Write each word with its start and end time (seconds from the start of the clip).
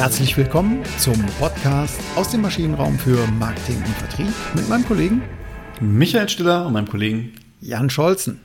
Herzlich 0.00 0.34
willkommen 0.38 0.82
zum 0.96 1.26
Podcast 1.38 2.00
aus 2.16 2.30
dem 2.30 2.40
Maschinenraum 2.40 2.98
für 2.98 3.18
Marketing 3.32 3.76
und 3.76 3.94
Vertrieb 3.98 4.32
mit 4.54 4.66
meinem 4.66 4.86
Kollegen 4.86 5.20
Michael 5.78 6.26
Stiller 6.26 6.64
und 6.64 6.72
meinem 6.72 6.88
Kollegen 6.88 7.34
Jan 7.60 7.90
Scholzen. 7.90 8.40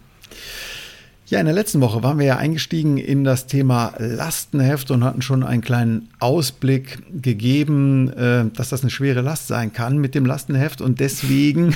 Ja, 1.28 1.40
in 1.40 1.46
der 1.46 1.56
letzten 1.56 1.80
Woche 1.80 2.04
waren 2.04 2.20
wir 2.20 2.26
ja 2.26 2.36
eingestiegen 2.36 2.98
in 2.98 3.24
das 3.24 3.48
Thema 3.48 3.94
Lastenheft 4.00 4.92
und 4.92 5.06
hatten 5.06 5.22
schon 5.22 5.44
einen 5.44 5.62
kleinen 5.62 6.10
Ausblick 6.20 7.02
gegeben, 7.22 8.12
äh, 8.12 8.50
dass 8.54 8.68
das 8.68 8.82
eine 8.82 8.90
schwere 8.90 9.22
Last 9.22 9.48
sein 9.48 9.72
kann 9.72 9.98
mit 9.98 10.14
dem 10.14 10.26
Lastenheft. 10.26 10.82
Und 10.82 11.00
deswegen 11.00 11.74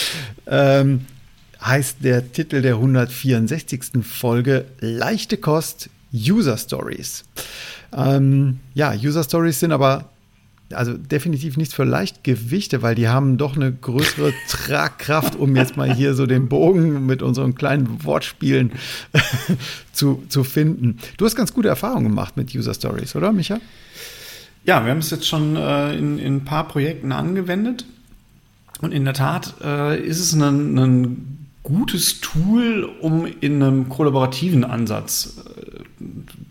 ähm, 0.46 1.06
heißt 1.64 2.04
der 2.04 2.32
Titel 2.32 2.60
der 2.60 2.74
164. 2.74 4.04
Folge 4.04 4.66
Leichte 4.80 5.38
Kost 5.38 5.88
User 6.14 6.56
Stories. 6.56 7.24
Ähm, 7.92 8.60
ja, 8.74 8.92
User 8.92 9.22
Stories 9.22 9.60
sind 9.60 9.72
aber 9.72 10.10
also 10.74 10.96
definitiv 10.96 11.56
nichts 11.56 11.74
für 11.74 11.84
Leichtgewichte, 11.84 12.82
weil 12.82 12.94
die 12.94 13.08
haben 13.08 13.36
doch 13.38 13.56
eine 13.56 13.72
größere 13.72 14.32
Tragkraft, 14.48 15.36
um 15.36 15.54
jetzt 15.56 15.76
mal 15.76 15.92
hier 15.92 16.14
so 16.14 16.26
den 16.26 16.48
Bogen 16.48 17.06
mit 17.06 17.22
unseren 17.22 17.54
kleinen 17.54 18.04
Wortspielen 18.04 18.72
zu, 19.92 20.22
zu 20.28 20.44
finden. 20.44 20.98
Du 21.16 21.24
hast 21.24 21.36
ganz 21.36 21.52
gute 21.52 21.68
Erfahrungen 21.68 22.08
gemacht 22.08 22.36
mit 22.36 22.54
User 22.54 22.74
Stories, 22.74 23.14
oder, 23.16 23.32
Micha? 23.32 23.60
Ja, 24.64 24.84
wir 24.84 24.92
haben 24.92 24.98
es 24.98 25.10
jetzt 25.10 25.26
schon 25.26 25.56
äh, 25.56 25.96
in, 25.96 26.18
in, 26.18 26.36
ein 26.36 26.44
paar 26.44 26.68
Projekten 26.68 27.12
angewendet. 27.12 27.84
Und 28.80 28.92
in 28.92 29.04
der 29.04 29.14
Tat 29.14 29.54
äh, 29.62 30.00
ist 30.00 30.20
es 30.20 30.32
ein, 30.32 30.78
ein 30.78 31.41
gutes 31.62 32.20
Tool, 32.20 32.90
um 33.00 33.26
in 33.40 33.62
einem 33.62 33.88
kollaborativen 33.88 34.64
Ansatz 34.64 35.42
äh, 35.46 36.04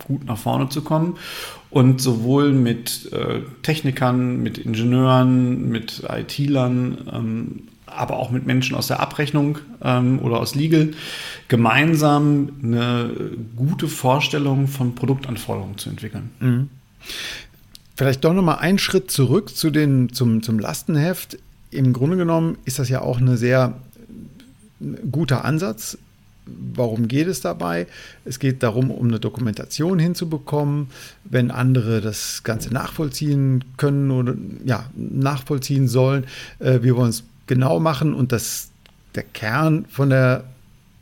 gut 0.06 0.26
nach 0.26 0.38
vorne 0.38 0.70
zu 0.70 0.81
kommen 0.81 1.18
und 1.70 2.02
sowohl 2.02 2.52
mit 2.53 3.12
äh, 3.12 3.42
Technikern, 3.62 4.42
mit 4.42 4.58
Ingenieuren, 4.58 5.70
mit 5.70 6.03
IT-Lern, 6.08 6.98
ähm, 7.12 7.62
aber 7.86 8.18
auch 8.18 8.31
mit 8.31 8.45
Menschen 8.45 8.76
aus 8.76 8.88
der 8.88 9.02
Abrechnung 9.02 9.58
ähm, 9.84 10.20
oder 10.20 10.40
aus 10.40 10.56
Legal 10.56 10.92
gemeinsam 11.50 12.50
eine 12.64 13.12
gute 13.56 13.88
Vorstellung 13.88 14.68
von 14.68 14.96
Produktanforderungen 14.96 15.78
zu 15.78 15.90
entwickeln. 15.90 16.30
Mhm. 16.40 16.70
Vielleicht 17.96 18.23
doch 18.23 18.34
nochmal 18.34 18.59
einen 18.59 18.80
Schritt 18.80 19.12
zurück 19.12 19.56
zu 19.56 19.70
den, 19.70 20.14
zum, 20.14 20.42
zum 20.42 20.58
Lastenheft. 20.58 21.38
Im 21.70 21.94
Grunde 21.94 22.18
genommen 22.18 22.58
ist 22.66 22.80
das 22.80 22.90
ja 22.90 23.02
auch 23.02 23.20
ein 23.20 23.38
sehr 23.38 23.75
guter 25.12 25.46
Ansatz, 25.46 25.98
Warum 26.46 27.08
geht 27.08 27.28
es 27.28 27.42
dabei? 27.42 27.86
Es 28.26 28.40
geht 28.40 28.64
darum, 28.64 28.90
um 28.90 29.08
eine 29.08 29.20
Dokumentation 29.20 30.00
hinzubekommen, 30.00 30.88
wenn 31.24 31.52
andere 31.52 32.02
das 32.02 32.44
Ganze 32.44 32.74
nachvollziehen 32.74 33.64
können 33.78 34.09
oder 34.09 34.34
ja, 34.66 34.86
nachvollziehen 34.96 35.88
sollen. 35.88 36.26
Äh, 36.59 36.82
wir 36.82 36.96
wollen 36.96 37.12
es 37.12 37.24
genau 37.46 37.80
machen 37.80 38.14
und 38.16 38.32
das, 38.32 38.70
der 39.14 39.24
Kern 39.24 39.86
von 39.90 40.09
der 40.09 40.46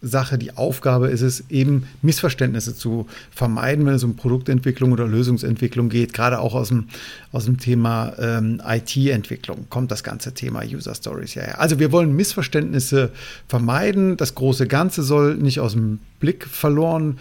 Sache, 0.01 0.37
die 0.37 0.55
Aufgabe 0.55 1.09
ist 1.09 1.21
es, 1.21 1.43
eben 1.49 1.87
Missverständnisse 2.01 2.75
zu 2.75 3.07
vermeiden, 3.31 3.85
wenn 3.85 3.93
es 3.93 4.03
um 4.03 4.15
Produktentwicklung 4.15 4.91
oder 4.91 5.07
Lösungsentwicklung 5.07 5.89
geht. 5.89 6.13
Gerade 6.13 6.39
auch 6.39 6.55
aus 6.55 6.69
dem, 6.69 6.85
aus 7.31 7.45
dem 7.45 7.57
Thema 7.57 8.13
ähm, 8.19 8.61
IT-Entwicklung 8.65 9.67
kommt 9.69 9.91
das 9.91 10.03
ganze 10.03 10.33
Thema 10.33 10.63
User 10.63 10.95
Stories 10.95 11.35
her. 11.35 11.59
Also 11.59 11.79
wir 11.79 11.91
wollen 11.91 12.15
Missverständnisse 12.15 13.11
vermeiden. 13.47 14.17
Das 14.17 14.35
große 14.35 14.67
Ganze 14.67 15.03
soll 15.03 15.35
nicht 15.35 15.59
aus 15.59 15.73
dem 15.73 15.99
Blick 16.19 16.45
verloren 16.45 17.17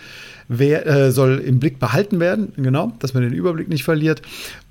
wer, 0.48 0.86
äh, 0.86 1.12
soll 1.12 1.38
im 1.38 1.60
Blick 1.60 1.78
behalten 1.78 2.20
werden, 2.20 2.52
genau, 2.56 2.92
dass 2.98 3.14
man 3.14 3.22
den 3.22 3.32
Überblick 3.32 3.68
nicht 3.68 3.84
verliert. 3.84 4.22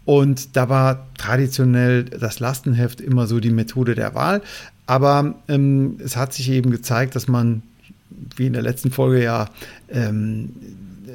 Und 0.06 0.56
da 0.56 0.69
war 0.69 1.07
traditionell 1.17 2.06
das 2.06 2.40
Lastenheft 2.40 3.01
immer 3.01 3.28
so 3.28 3.40
die 3.40 3.51
Methode 3.51 3.94
der 3.94 4.16
Wahl. 4.16 4.41
Aber 4.85 5.35
ähm, 5.47 5.97
es 6.03 6.16
hat 6.16 6.34
sich 6.34 6.50
eben 6.50 6.72
gezeigt, 6.72 7.16
dass 7.16 7.28
man 7.28 7.62
wie 8.09 8.47
in 8.47 8.53
der 8.53 8.62
letzten 8.62 8.91
Folge 8.91 9.23
ja 9.23 9.50
ähm, 9.90 10.50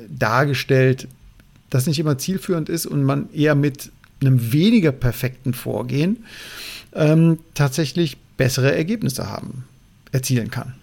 dargestellt, 0.09 1.09
das 1.71 1.87
nicht 1.87 1.99
immer 1.99 2.19
zielführend 2.19 2.69
ist 2.69 2.87
und 2.87 3.03
man 3.03 3.33
eher 3.33 3.55
mit 3.55 3.91
einem 4.21 4.53
weniger 4.53 4.93
perfekten 4.93 5.55
Vorgehen 5.55 6.25
ähm, 6.95 7.39
tatsächlich 7.55 8.19
bessere 8.37 8.75
Ergebnisse 8.75 9.29
haben, 9.29 9.65
erzielen 10.13 10.51
kann. 10.51 10.75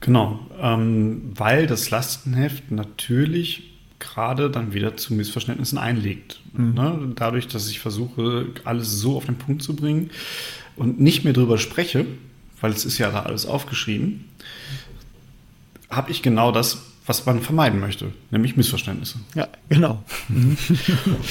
Genau, 0.00 0.40
ähm, 0.60 1.32
weil 1.36 1.66
das 1.66 1.90
Lastenheft 1.90 2.70
natürlich 2.70 3.72
gerade 4.00 4.50
dann 4.50 4.74
wieder 4.74 4.96
zu 4.96 5.14
Missverständnissen 5.14 5.78
einlegt. 5.78 6.40
Mhm. 6.54 6.74
Ne? 6.74 7.12
Dadurch, 7.14 7.46
dass 7.46 7.70
ich 7.70 7.78
versuche, 7.78 8.46
alles 8.64 8.90
so 8.98 9.16
auf 9.16 9.26
den 9.26 9.36
Punkt 9.36 9.62
zu 9.62 9.76
bringen 9.76 10.10
und 10.76 11.00
nicht 11.00 11.22
mehr 11.24 11.32
drüber 11.32 11.56
spreche, 11.56 12.06
weil 12.60 12.72
es 12.72 12.84
ist 12.84 12.98
ja 12.98 13.10
da 13.10 13.22
alles 13.22 13.46
aufgeschrieben, 13.46 14.24
habe 15.92 16.10
ich 16.10 16.22
genau 16.22 16.52
das, 16.52 16.78
was 17.06 17.26
man 17.26 17.40
vermeiden 17.40 17.80
möchte, 17.80 18.12
nämlich 18.30 18.56
Missverständnisse. 18.56 19.18
Ja, 19.34 19.48
genau. 19.68 20.04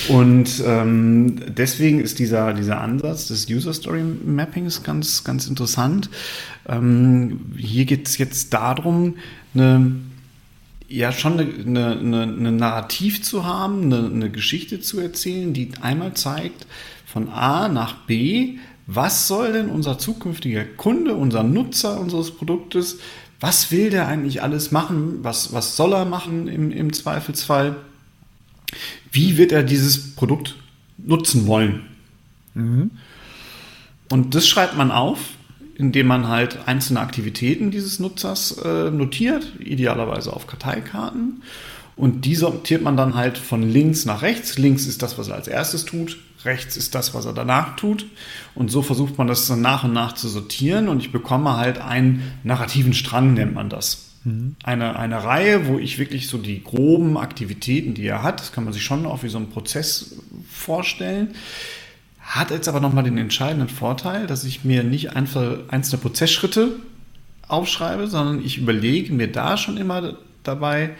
Und 0.09 0.63
ähm, 0.65 1.37
deswegen 1.47 2.01
ist 2.01 2.19
dieser, 2.19 2.53
dieser 2.53 2.81
Ansatz 2.81 3.27
des 3.27 3.49
User 3.49 3.73
Story 3.73 4.03
Mappings 4.03 4.83
ganz, 4.83 5.23
ganz 5.23 5.47
interessant. 5.47 6.09
Ähm, 6.67 7.53
hier 7.57 7.85
geht 7.85 8.07
es 8.07 8.17
jetzt 8.17 8.53
darum, 8.53 9.15
eine, 9.53 9.95
ja, 10.89 11.13
schon 11.13 11.39
eine, 11.39 11.91
eine, 11.91 12.23
eine 12.23 12.51
Narrativ 12.51 13.23
zu 13.23 13.45
haben, 13.45 13.83
eine, 13.83 14.07
eine 14.07 14.29
Geschichte 14.29 14.81
zu 14.81 14.99
erzählen, 14.99 15.53
die 15.53 15.71
einmal 15.81 16.15
zeigt, 16.15 16.67
von 17.05 17.29
A 17.29 17.69
nach 17.69 17.95
B, 18.05 18.57
was 18.87 19.27
soll 19.29 19.53
denn 19.53 19.69
unser 19.69 19.97
zukünftiger 19.97 20.65
Kunde, 20.65 21.13
unser 21.13 21.43
Nutzer 21.43 21.97
unseres 21.97 22.31
Produktes, 22.31 22.99
was 23.41 23.71
will 23.71 23.89
der 23.89 24.07
eigentlich 24.07 24.43
alles 24.43 24.71
machen? 24.71 25.23
Was, 25.23 25.51
was 25.51 25.75
soll 25.75 25.93
er 25.93 26.05
machen 26.05 26.47
im, 26.47 26.71
im 26.71 26.93
Zweifelsfall? 26.93 27.75
Wie 29.11 29.37
wird 29.37 29.51
er 29.51 29.63
dieses 29.63 30.15
Produkt 30.15 30.55
nutzen 30.97 31.47
wollen? 31.47 31.81
Mhm. 32.53 32.91
Und 34.09 34.35
das 34.35 34.47
schreibt 34.47 34.77
man 34.77 34.91
auf, 34.91 35.17
indem 35.75 36.07
man 36.07 36.27
halt 36.27 36.67
einzelne 36.67 36.99
Aktivitäten 36.99 37.71
dieses 37.71 37.99
Nutzers 37.99 38.57
äh, 38.63 38.91
notiert, 38.91 39.53
idealerweise 39.59 40.31
auf 40.31 40.45
Karteikarten. 40.45 41.41
Und 41.95 42.25
die 42.25 42.35
sortiert 42.35 42.81
man 42.81 42.97
dann 42.97 43.15
halt 43.15 43.37
von 43.37 43.61
links 43.63 44.05
nach 44.05 44.21
rechts. 44.21 44.57
Links 44.57 44.87
ist 44.87 45.01
das, 45.01 45.17
was 45.17 45.27
er 45.27 45.35
als 45.35 45.47
erstes 45.47 45.85
tut 45.85 46.17
rechts 46.45 46.77
ist 46.77 46.95
das, 46.95 47.13
was 47.13 47.25
er 47.25 47.33
danach 47.33 47.75
tut. 47.75 48.05
Und 48.55 48.71
so 48.71 48.81
versucht 48.81 49.17
man 49.17 49.27
das 49.27 49.47
dann 49.47 49.61
nach 49.61 49.83
und 49.83 49.93
nach 49.93 50.13
zu 50.13 50.27
sortieren 50.27 50.87
und 50.87 50.99
ich 50.99 51.11
bekomme 51.11 51.57
halt 51.57 51.79
einen 51.79 52.23
narrativen 52.43 52.93
Strang, 52.93 53.33
nennt 53.33 53.53
man 53.53 53.69
das. 53.69 54.09
Mhm. 54.23 54.55
Eine, 54.63 54.97
eine 54.97 55.23
Reihe, 55.23 55.67
wo 55.67 55.79
ich 55.79 55.99
wirklich 55.99 56.27
so 56.27 56.37
die 56.37 56.63
groben 56.63 57.17
Aktivitäten, 57.17 57.93
die 57.93 58.05
er 58.05 58.23
hat, 58.23 58.39
das 58.39 58.51
kann 58.51 58.63
man 58.63 58.73
sich 58.73 58.83
schon 58.83 59.05
auch 59.05 59.23
wie 59.23 59.29
so 59.29 59.37
einen 59.37 59.49
Prozess 59.49 60.15
vorstellen, 60.49 61.29
hat 62.19 62.51
jetzt 62.51 62.67
aber 62.67 62.79
nochmal 62.79 63.03
den 63.03 63.17
entscheidenden 63.17 63.69
Vorteil, 63.69 64.27
dass 64.27 64.43
ich 64.43 64.63
mir 64.63 64.83
nicht 64.83 65.15
einfach 65.15 65.57
einzelne 65.69 66.01
Prozessschritte 66.01 66.75
aufschreibe, 67.47 68.07
sondern 68.07 68.45
ich 68.45 68.57
überlege 68.57 69.11
mir 69.11 69.29
da 69.29 69.57
schon 69.57 69.77
immer 69.77 70.17
dabei, 70.43 70.91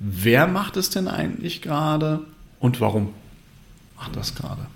wer 0.00 0.48
macht 0.48 0.76
es 0.76 0.90
denn 0.90 1.06
eigentlich 1.06 1.62
gerade 1.62 2.20
und 2.58 2.80
warum 2.80 3.10
macht 3.96 4.16
das 4.16 4.34
gerade. 4.34 4.66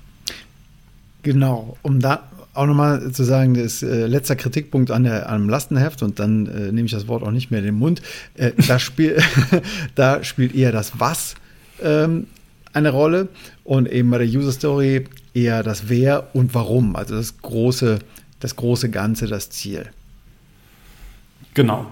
Genau, 1.22 1.76
um 1.82 2.00
da 2.00 2.28
auch 2.52 2.66
nochmal 2.66 3.10
zu 3.10 3.24
sagen, 3.24 3.54
das 3.54 3.82
äh, 3.82 4.06
letzter 4.06 4.36
Kritikpunkt 4.36 4.90
an 4.90 5.04
der, 5.04 5.28
am 5.28 5.48
Lastenheft 5.48 6.02
und 6.02 6.18
dann 6.20 6.46
äh, 6.46 6.70
nehme 6.70 6.86
ich 6.86 6.92
das 6.92 7.08
Wort 7.08 7.22
auch 7.22 7.30
nicht 7.30 7.50
mehr 7.50 7.60
in 7.60 7.66
den 7.66 7.74
Mund. 7.74 8.00
Äh, 8.34 8.52
da, 8.68 8.78
spiel, 8.78 9.20
da 9.94 10.22
spielt 10.22 10.54
eher 10.54 10.70
das 10.70 11.00
Was 11.00 11.34
ähm, 11.82 12.28
eine 12.72 12.90
Rolle 12.90 13.28
und 13.64 13.90
eben 13.90 14.10
bei 14.10 14.18
der 14.18 14.28
User 14.28 14.52
Story 14.52 15.06
eher 15.32 15.62
das 15.62 15.88
Wer 15.88 16.28
und 16.34 16.54
Warum, 16.54 16.94
also 16.94 17.16
das 17.16 17.38
große, 17.38 17.98
das 18.38 18.54
große 18.54 18.90
Ganze, 18.90 19.26
das 19.26 19.50
Ziel. 19.50 19.90
Genau. 21.54 21.86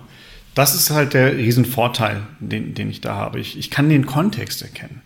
Das 0.54 0.74
ist 0.74 0.90
halt 0.90 1.14
der 1.14 1.36
Riesenvorteil, 1.36 2.22
den, 2.40 2.74
den 2.74 2.90
ich 2.90 3.00
da 3.00 3.14
habe. 3.14 3.40
Ich, 3.40 3.58
ich 3.58 3.70
kann 3.70 3.88
den 3.88 4.04
Kontext 4.04 4.62
erkennen. 4.62 5.00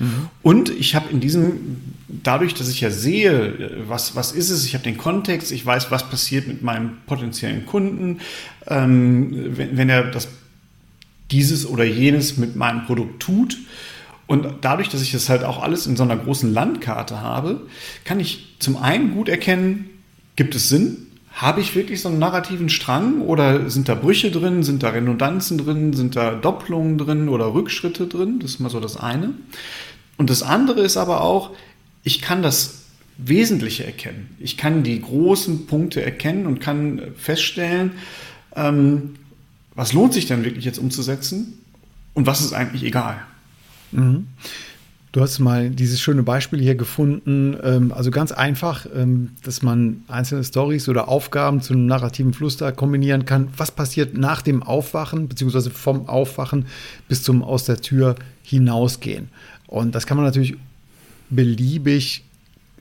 Mhm. 0.00 0.28
Und 0.42 0.70
ich 0.70 0.94
habe 0.94 1.10
in 1.10 1.20
diesem, 1.20 1.76
dadurch, 2.08 2.54
dass 2.54 2.68
ich 2.68 2.80
ja 2.80 2.90
sehe, 2.90 3.84
was, 3.86 4.16
was 4.16 4.32
ist 4.32 4.50
es, 4.50 4.64
ich 4.64 4.74
habe 4.74 4.82
den 4.82 4.96
Kontext, 4.96 5.52
ich 5.52 5.64
weiß, 5.64 5.90
was 5.90 6.08
passiert 6.08 6.48
mit 6.48 6.62
meinem 6.62 6.96
potenziellen 7.06 7.66
Kunden, 7.66 8.20
ähm, 8.66 9.56
wenn, 9.56 9.76
wenn 9.76 9.88
er 9.88 10.04
das, 10.10 10.28
dieses 11.30 11.66
oder 11.66 11.84
jenes 11.84 12.36
mit 12.36 12.56
meinem 12.56 12.86
Produkt 12.86 13.22
tut. 13.22 13.58
Und 14.26 14.46
dadurch, 14.62 14.88
dass 14.88 15.02
ich 15.02 15.12
das 15.12 15.28
halt 15.28 15.44
auch 15.44 15.62
alles 15.62 15.86
in 15.86 15.96
so 15.96 16.02
einer 16.02 16.16
großen 16.16 16.52
Landkarte 16.52 17.20
habe, 17.20 17.66
kann 18.04 18.18
ich 18.18 18.56
zum 18.58 18.76
einen 18.76 19.12
gut 19.12 19.28
erkennen, 19.28 19.90
gibt 20.36 20.54
es 20.54 20.68
Sinn? 20.68 21.08
Habe 21.32 21.60
ich 21.60 21.74
wirklich 21.74 22.00
so 22.00 22.08
einen 22.08 22.18
narrativen 22.18 22.68
Strang 22.68 23.20
oder 23.20 23.70
sind 23.70 23.88
da 23.88 23.94
Brüche 23.94 24.30
drin, 24.30 24.62
sind 24.62 24.82
da 24.82 24.90
Redundanzen 24.90 25.58
drin, 25.58 25.92
sind 25.92 26.16
da 26.16 26.32
Doppelungen 26.32 26.98
drin 26.98 27.28
oder 27.28 27.54
Rückschritte 27.54 28.06
drin? 28.06 28.40
Das 28.40 28.52
ist 28.52 28.60
mal 28.60 28.68
so 28.68 28.80
das 28.80 28.96
eine. 28.96 29.34
Und 30.16 30.28
das 30.28 30.42
andere 30.42 30.80
ist 30.80 30.96
aber 30.96 31.22
auch, 31.22 31.50
ich 32.02 32.20
kann 32.20 32.42
das 32.42 32.80
Wesentliche 33.16 33.84
erkennen. 33.84 34.36
Ich 34.38 34.56
kann 34.56 34.82
die 34.82 35.00
großen 35.00 35.66
Punkte 35.66 36.02
erkennen 36.02 36.46
und 36.46 36.60
kann 36.60 37.02
feststellen, 37.16 37.92
ähm, 38.56 39.16
was 39.74 39.92
lohnt 39.92 40.12
sich 40.12 40.26
denn 40.26 40.44
wirklich 40.44 40.64
jetzt 40.64 40.78
umzusetzen 40.78 41.58
und 42.14 42.26
was 42.26 42.40
ist 42.40 42.52
eigentlich 42.52 42.82
egal. 42.82 43.22
Mhm. 43.92 44.26
Du 45.12 45.20
hast 45.20 45.40
mal 45.40 45.70
dieses 45.70 46.00
schöne 46.00 46.22
Beispiel 46.22 46.60
hier 46.60 46.76
gefunden, 46.76 47.56
ähm, 47.64 47.92
also 47.92 48.12
ganz 48.12 48.30
einfach, 48.30 48.86
ähm, 48.94 49.30
dass 49.42 49.60
man 49.60 50.04
einzelne 50.06 50.44
Stories 50.44 50.88
oder 50.88 51.08
Aufgaben 51.08 51.60
zu 51.62 51.72
einem 51.72 51.86
narrativen 51.86 52.32
Fluss 52.32 52.56
da 52.56 52.70
kombinieren 52.70 53.24
kann. 53.24 53.48
Was 53.56 53.72
passiert 53.72 54.16
nach 54.16 54.40
dem 54.40 54.62
Aufwachen, 54.62 55.26
beziehungsweise 55.26 55.70
vom 55.70 56.08
Aufwachen 56.08 56.66
bis 57.08 57.24
zum 57.24 57.42
aus 57.42 57.64
der 57.64 57.78
Tür 57.78 58.14
hinausgehen? 58.44 59.30
Und 59.66 59.96
das 59.96 60.06
kann 60.06 60.16
man 60.16 60.26
natürlich 60.26 60.56
beliebig 61.28 62.24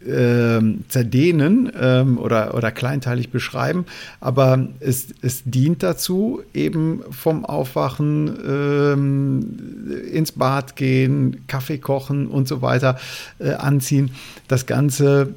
ähm, 0.07 0.83
zerdehnen 0.87 1.71
ähm, 1.79 2.17
oder, 2.17 2.53
oder 2.53 2.71
kleinteilig 2.71 3.29
beschreiben, 3.29 3.85
aber 4.19 4.67
es, 4.79 5.07
es 5.21 5.43
dient 5.45 5.83
dazu, 5.83 6.41
eben 6.53 7.01
vom 7.11 7.45
Aufwachen 7.45 8.37
ähm, 8.47 10.01
ins 10.11 10.31
Bad 10.31 10.75
gehen, 10.75 11.43
Kaffee 11.47 11.77
kochen 11.77 12.27
und 12.27 12.47
so 12.47 12.61
weiter 12.61 12.97
äh, 13.39 13.51
anziehen, 13.51 14.11
das 14.47 14.65
Ganze 14.65 15.33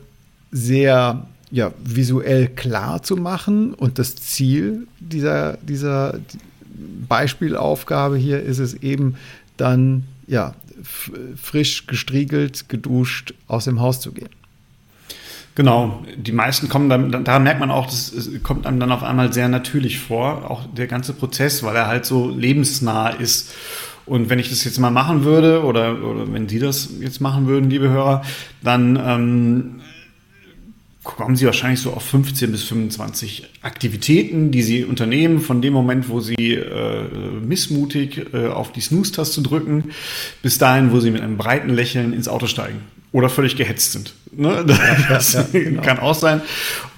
sehr 0.51 1.27
ja, 1.51 1.73
visuell 1.85 2.49
klar 2.49 3.03
zu 3.03 3.17
machen. 3.17 3.75
Und 3.75 3.99
das 3.99 4.17
Ziel 4.17 4.87
dieser, 5.01 5.59
dieser 5.59 6.19
Beispielaufgabe 7.09 8.17
hier 8.17 8.43
ist 8.43 8.59
es 8.59 8.75
eben 8.75 9.17
dann 9.57 10.05
ja, 10.27 10.55
frisch 11.37 11.87
gestriegelt, 11.87 12.69
geduscht 12.69 13.35
aus 13.49 13.67
dem 13.67 13.81
Haus 13.81 14.01
zu 14.01 14.13
gehen. 14.13 14.31
Genau, 15.55 16.03
die 16.17 16.33
meisten 16.33 16.71
kommen 16.71 16.89
dann, 16.89 17.25
da 17.25 17.39
merkt 17.39 17.61
man 17.61 17.71
auch, 17.71 17.85
das 17.85 18.15
kommt 18.43 18.67
einem 18.67 18.81
dann 18.81 18.91
auf 18.91 19.03
einmal 19.03 19.35
sehr 19.35 19.49
natürlich 19.49 20.01
vor, 20.01 20.51
auch 20.51 20.65
der 20.75 20.87
ganze 20.87 21.13
Prozess, 21.13 21.63
weil 21.63 21.77
er 21.77 21.89
halt 21.89 22.07
so 22.07 22.31
lebensnah 22.31 23.11
ist. 23.11 23.53
Und 24.07 24.31
wenn 24.31 24.39
ich 24.39 24.49
das 24.49 24.65
jetzt 24.65 24.79
mal 24.79 24.91
machen 24.91 25.25
würde, 25.25 25.63
oder, 25.65 26.03
oder 26.03 26.33
wenn 26.33 26.49
Sie 26.49 26.59
das 26.59 26.89
jetzt 27.01 27.21
machen 27.21 27.47
würden, 27.47 27.69
liebe 27.69 27.91
Hörer, 27.91 28.23
dann 28.63 28.97
ähm, 28.97 29.81
kommen 31.05 31.37
Sie 31.37 31.47
wahrscheinlich 31.47 31.81
so 31.81 31.93
auf 31.93 32.03
15 32.03 32.51
bis 32.51 32.63
25 32.65 33.49
Aktivitäten, 33.61 34.51
die 34.53 34.63
Sie 34.63 34.85
unternehmen, 34.85 35.41
von 35.41 35.61
dem 35.61 35.75
Moment, 35.75 36.09
wo 36.09 36.21
Sie 36.21 36.55
äh, 36.55 37.05
missmutig 37.45 38.33
äh, 38.33 38.49
auf 38.49 38.73
die 38.73 38.81
Snooze-Taste 38.81 39.43
drücken, 39.43 39.91
bis 40.43 40.59
dahin, 40.59 40.93
wo 40.93 41.01
Sie 41.01 41.11
mit 41.11 41.21
einem 41.21 41.37
breiten 41.37 41.71
Lächeln 41.71 42.13
ins 42.13 42.27
Auto 42.27 42.47
steigen 42.47 42.81
oder 43.13 43.29
völlig 43.29 43.57
gehetzt 43.57 43.93
sind. 43.93 44.15
Ne? 44.33 44.65
Das 45.09 45.33
ja, 45.33 45.41
ja, 45.41 45.47
genau. 45.53 45.83
kann 45.83 45.99
auch 45.99 46.15
sein. 46.15 46.41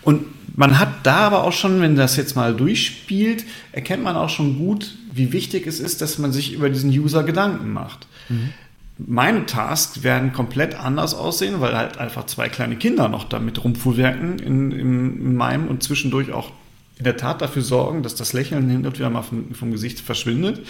Und 0.03 0.25
man 0.57 0.79
hat 0.79 1.05
da 1.05 1.17
aber 1.17 1.45
auch 1.45 1.53
schon, 1.53 1.81
wenn 1.81 1.97
das 1.97 2.17
jetzt 2.17 2.37
mal 2.37 2.55
durchspielt, 2.55 3.45
erkennt 3.73 4.05
man 4.05 4.17
auch 4.17 4.29
schon 4.29 4.59
gut, 4.59 4.97
wie 5.13 5.33
wichtig 5.33 5.67
es 5.67 5.81
ist, 5.81 6.01
dass 6.01 6.19
man 6.19 6.33
sich 6.33 6.53
über 6.53 6.71
diesen 6.71 6.91
User 6.91 7.25
Gedanken 7.25 7.73
macht. 7.73 8.07
Mhm. 8.29 8.51
Meine 8.97 9.47
Tasks 9.47 10.05
werden 10.05 10.33
komplett 10.33 10.77
anders 10.77 11.15
aussehen, 11.15 11.61
weil 11.61 11.77
halt 11.77 11.99
einfach 11.99 12.27
zwei 12.27 12.49
kleine 12.49 12.77
Kinder 12.77 13.09
noch 13.09 13.25
damit 13.25 13.63
rumfuhrwerken 13.65 14.39
in, 14.39 14.71
in 14.71 15.35
meinem 15.35 15.67
und 15.67 15.83
zwischendurch 15.83 16.33
auch 16.33 16.53
in 16.97 17.05
der 17.05 17.17
Tat 17.17 17.43
dafür 17.43 17.63
sorgen, 17.63 18.05
dass 18.05 18.15
das 18.15 18.33
Lächeln 18.33 18.71
hin 18.71 18.87
und 18.87 18.97
wieder 18.97 19.11
mal 19.11 19.23
vom, 19.23 19.53
vom 19.53 19.73
Gesicht 19.73 19.99
verschwindet, 19.99 20.65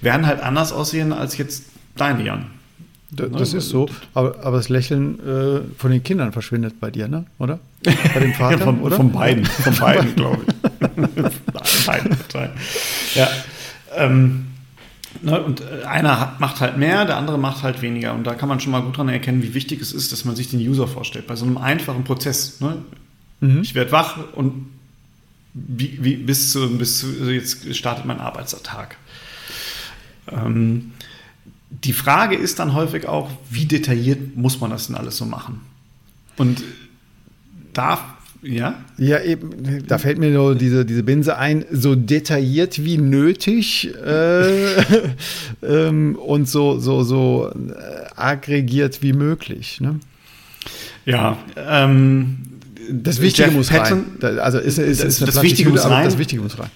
werden 0.00 0.26
halt 0.26 0.40
anders 0.40 0.72
aussehen 0.72 1.12
als 1.12 1.36
jetzt 1.36 1.64
deine 1.96 2.24
Jan. 2.24 2.46
Das, 3.10 3.30
das 3.30 3.54
ist 3.54 3.68
so, 3.68 3.88
aber, 4.14 4.44
aber 4.44 4.56
das 4.56 4.68
Lächeln 4.68 5.20
äh, 5.20 5.60
von 5.78 5.92
den 5.92 6.02
Kindern 6.02 6.32
verschwindet 6.32 6.80
bei 6.80 6.90
dir, 6.90 7.06
ne? 7.06 7.24
oder? 7.38 7.60
Bei 7.84 8.20
dem 8.20 8.34
Vater, 8.34 8.56
ja, 8.58 8.64
von, 8.64 8.80
oder? 8.80 8.96
Von 8.96 9.12
beiden, 9.12 9.44
von 9.44 9.76
beiden, 9.80 10.16
glaube 10.16 10.42
ich. 10.46 11.86
beiden 11.86 12.10
Parteien. 12.10 12.50
Ja. 13.14 13.28
Ähm, 13.94 14.46
ne, 15.22 15.40
und 15.40 15.60
äh, 15.60 15.84
einer 15.84 16.18
hat, 16.18 16.40
macht 16.40 16.60
halt 16.60 16.78
mehr, 16.78 17.04
der 17.04 17.16
andere 17.16 17.38
macht 17.38 17.62
halt 17.62 17.80
weniger. 17.80 18.12
Und 18.12 18.24
da 18.24 18.34
kann 18.34 18.48
man 18.48 18.58
schon 18.58 18.72
mal 18.72 18.82
gut 18.82 18.96
dran 18.96 19.08
erkennen, 19.08 19.40
wie 19.40 19.54
wichtig 19.54 19.80
es 19.80 19.92
ist, 19.92 20.10
dass 20.10 20.24
man 20.24 20.34
sich 20.34 20.50
den 20.50 20.60
User 20.60 20.88
vorstellt. 20.88 21.28
Bei 21.28 21.36
so 21.36 21.46
einem 21.46 21.58
einfachen 21.58 22.02
Prozess. 22.02 22.60
Ne? 22.60 22.78
Mhm. 23.40 23.62
Ich 23.62 23.76
werde 23.76 23.92
wach 23.92 24.18
und 24.34 24.66
wie, 25.54 25.98
wie, 26.00 26.16
bis, 26.16 26.50
zu, 26.50 26.76
bis 26.76 26.98
zu, 26.98 27.06
also 27.06 27.30
jetzt 27.30 27.74
startet 27.76 28.04
mein 28.04 28.20
Arbeitstag. 28.20 28.96
Ähm, 30.30 30.92
die 31.70 31.92
Frage 31.92 32.36
ist 32.36 32.58
dann 32.58 32.74
häufig 32.74 33.06
auch, 33.06 33.30
wie 33.50 33.66
detailliert 33.66 34.36
muss 34.36 34.60
man 34.60 34.70
das 34.70 34.86
denn 34.86 34.96
alles 34.96 35.16
so 35.16 35.24
machen? 35.24 35.60
Und 36.36 36.62
da 37.72 38.16
ja? 38.42 38.74
Ja, 38.96 39.20
eben, 39.22 39.84
da 39.86 39.98
fällt 39.98 40.18
mir 40.18 40.30
nur 40.30 40.54
diese, 40.54 40.84
diese 40.84 41.02
Binse 41.02 41.36
ein, 41.36 41.64
so 41.70 41.94
detailliert 41.94 42.84
wie 42.84 42.98
nötig 42.98 43.90
äh, 44.04 44.82
ähm, 45.62 46.16
und 46.16 46.48
so, 46.48 46.78
so, 46.78 47.02
so 47.02 47.50
äh, 47.50 48.06
aggregiert 48.14 49.02
wie 49.02 49.12
möglich. 49.12 49.80
Ne? 49.80 50.00
Ja, 51.04 51.38
ähm, 51.56 52.38
das 52.90 53.20
Wichtige 53.20 53.48
Jeff 53.48 53.56
muss 53.56 53.68
Patton, 53.68 54.04
rein. 54.20 54.38
Also 54.38 54.58
ist, 54.58 54.78
ist, 54.78 55.02
ist 55.02 55.22
das, 55.22 55.34
das 55.34 55.42
Wichtige 55.42 55.70
muss 55.70 55.84
rein. 55.84 56.04
Das 56.04 56.18
Wichtige 56.18 56.42
muss 56.42 56.58
rein. 56.58 56.70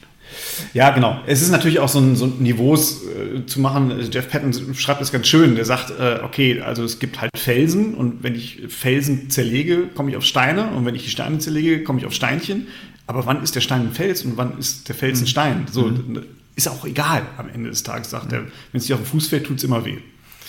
Ja, 0.73 0.91
genau. 0.91 1.21
Es 1.27 1.43
ist 1.43 1.51
natürlich 1.51 1.81
auch 1.81 1.89
so 1.89 1.99
ein, 1.99 2.17
so 2.17 2.27
ein 2.27 2.37
Niveaus 2.39 3.03
äh, 3.05 3.47
zu 3.47 3.61
machen. 3.61 3.93
Jeff 4.13 4.29
Patton 4.29 4.53
schreibt 4.75 5.01
es 5.01 5.13
ganz 5.13 5.27
schön. 5.27 5.55
Der 5.57 5.65
sagt, 5.65 5.91
äh, 5.91 6.21
okay, 6.23 6.61
also 6.61 6.85
es 6.85 6.99
gibt 6.99 7.21
halt 7.21 7.31
Felsen 7.37 7.95
und 7.95 8.23
wenn 8.23 8.35
ich 8.35 8.63
Felsen 8.69 9.31
zerlege, 9.31 9.89
komme 9.95 10.11
ich 10.11 10.17
auf 10.17 10.25
Steine 10.25 10.71
und 10.71 10.85
wenn 10.85 10.95
ich 10.95 11.05
die 11.05 11.11
Steine 11.11 11.39
zerlege, 11.39 11.83
komme 11.85 11.99
ich 11.99 12.07
auf 12.07 12.13
Steinchen. 12.13 12.69
Aber 13.07 13.27
wann 13.27 13.43
ist 13.43 13.55
der 13.55 13.61
Stein 13.61 13.83
ein 13.83 13.93
Fels 13.93 14.25
und 14.25 14.37
wann 14.37 14.59
ist 14.59 14.89
der 14.89 14.95
Fels 14.95 15.19
ein 15.19 15.23
mhm. 15.23 15.27
Stein? 15.27 15.67
So, 15.71 15.87
mhm. 15.87 16.23
ist 16.55 16.69
auch 16.69 16.85
egal 16.85 17.23
am 17.39 17.49
Ende 17.49 17.71
des 17.71 17.83
Tages, 17.83 18.11
sagt 18.11 18.27
mhm. 18.27 18.35
er. 18.35 18.41
Wenn 18.73 18.81
es 18.81 18.87
dir 18.87 18.95
auf 18.95 19.01
den 19.01 19.07
Fuß 19.07 19.29
fällt, 19.29 19.47
tut 19.47 19.59
es 19.59 19.65
immer 19.65 19.85
weh. 19.85 19.99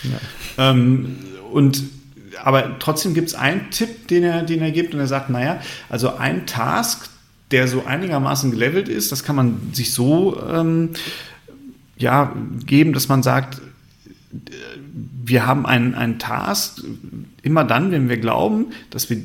Ja. 0.04 0.70
Ähm, 0.72 1.16
und 1.52 1.84
aber 2.44 2.80
trotzdem 2.80 3.14
gibt 3.14 3.30
es 3.30 3.36
einen 3.36 3.70
Tipp, 3.72 4.08
den 4.08 4.24
er, 4.24 4.44
den 4.44 4.62
er 4.62 4.72
gibt 4.72 4.94
und 4.94 5.00
er 5.00 5.08
sagt, 5.08 5.30
naja, 5.30 5.60
also 5.90 6.16
ein 6.16 6.46
Task, 6.46 7.10
der 7.52 7.68
so 7.68 7.86
einigermaßen 7.86 8.52
gelevelt 8.52 8.90
ist. 8.90 9.12
Das 9.12 9.24
kann 9.24 9.36
man 9.36 9.74
sich 9.74 9.94
so 9.94 10.42
ähm, 10.42 10.92
ja, 11.98 12.36
geben, 12.66 12.94
dass 12.94 13.08
man 13.08 13.24
sagt, 13.24 13.62
wir 15.24 15.46
haben 15.46 15.66
einen, 15.66 15.94
einen 15.94 16.20
Task 16.20 16.82
immer 17.42 17.64
dann, 17.64 17.92
wenn 17.92 18.10
wir 18.10 18.18
glauben, 18.18 18.68
dass 18.90 19.10
wir 19.10 19.22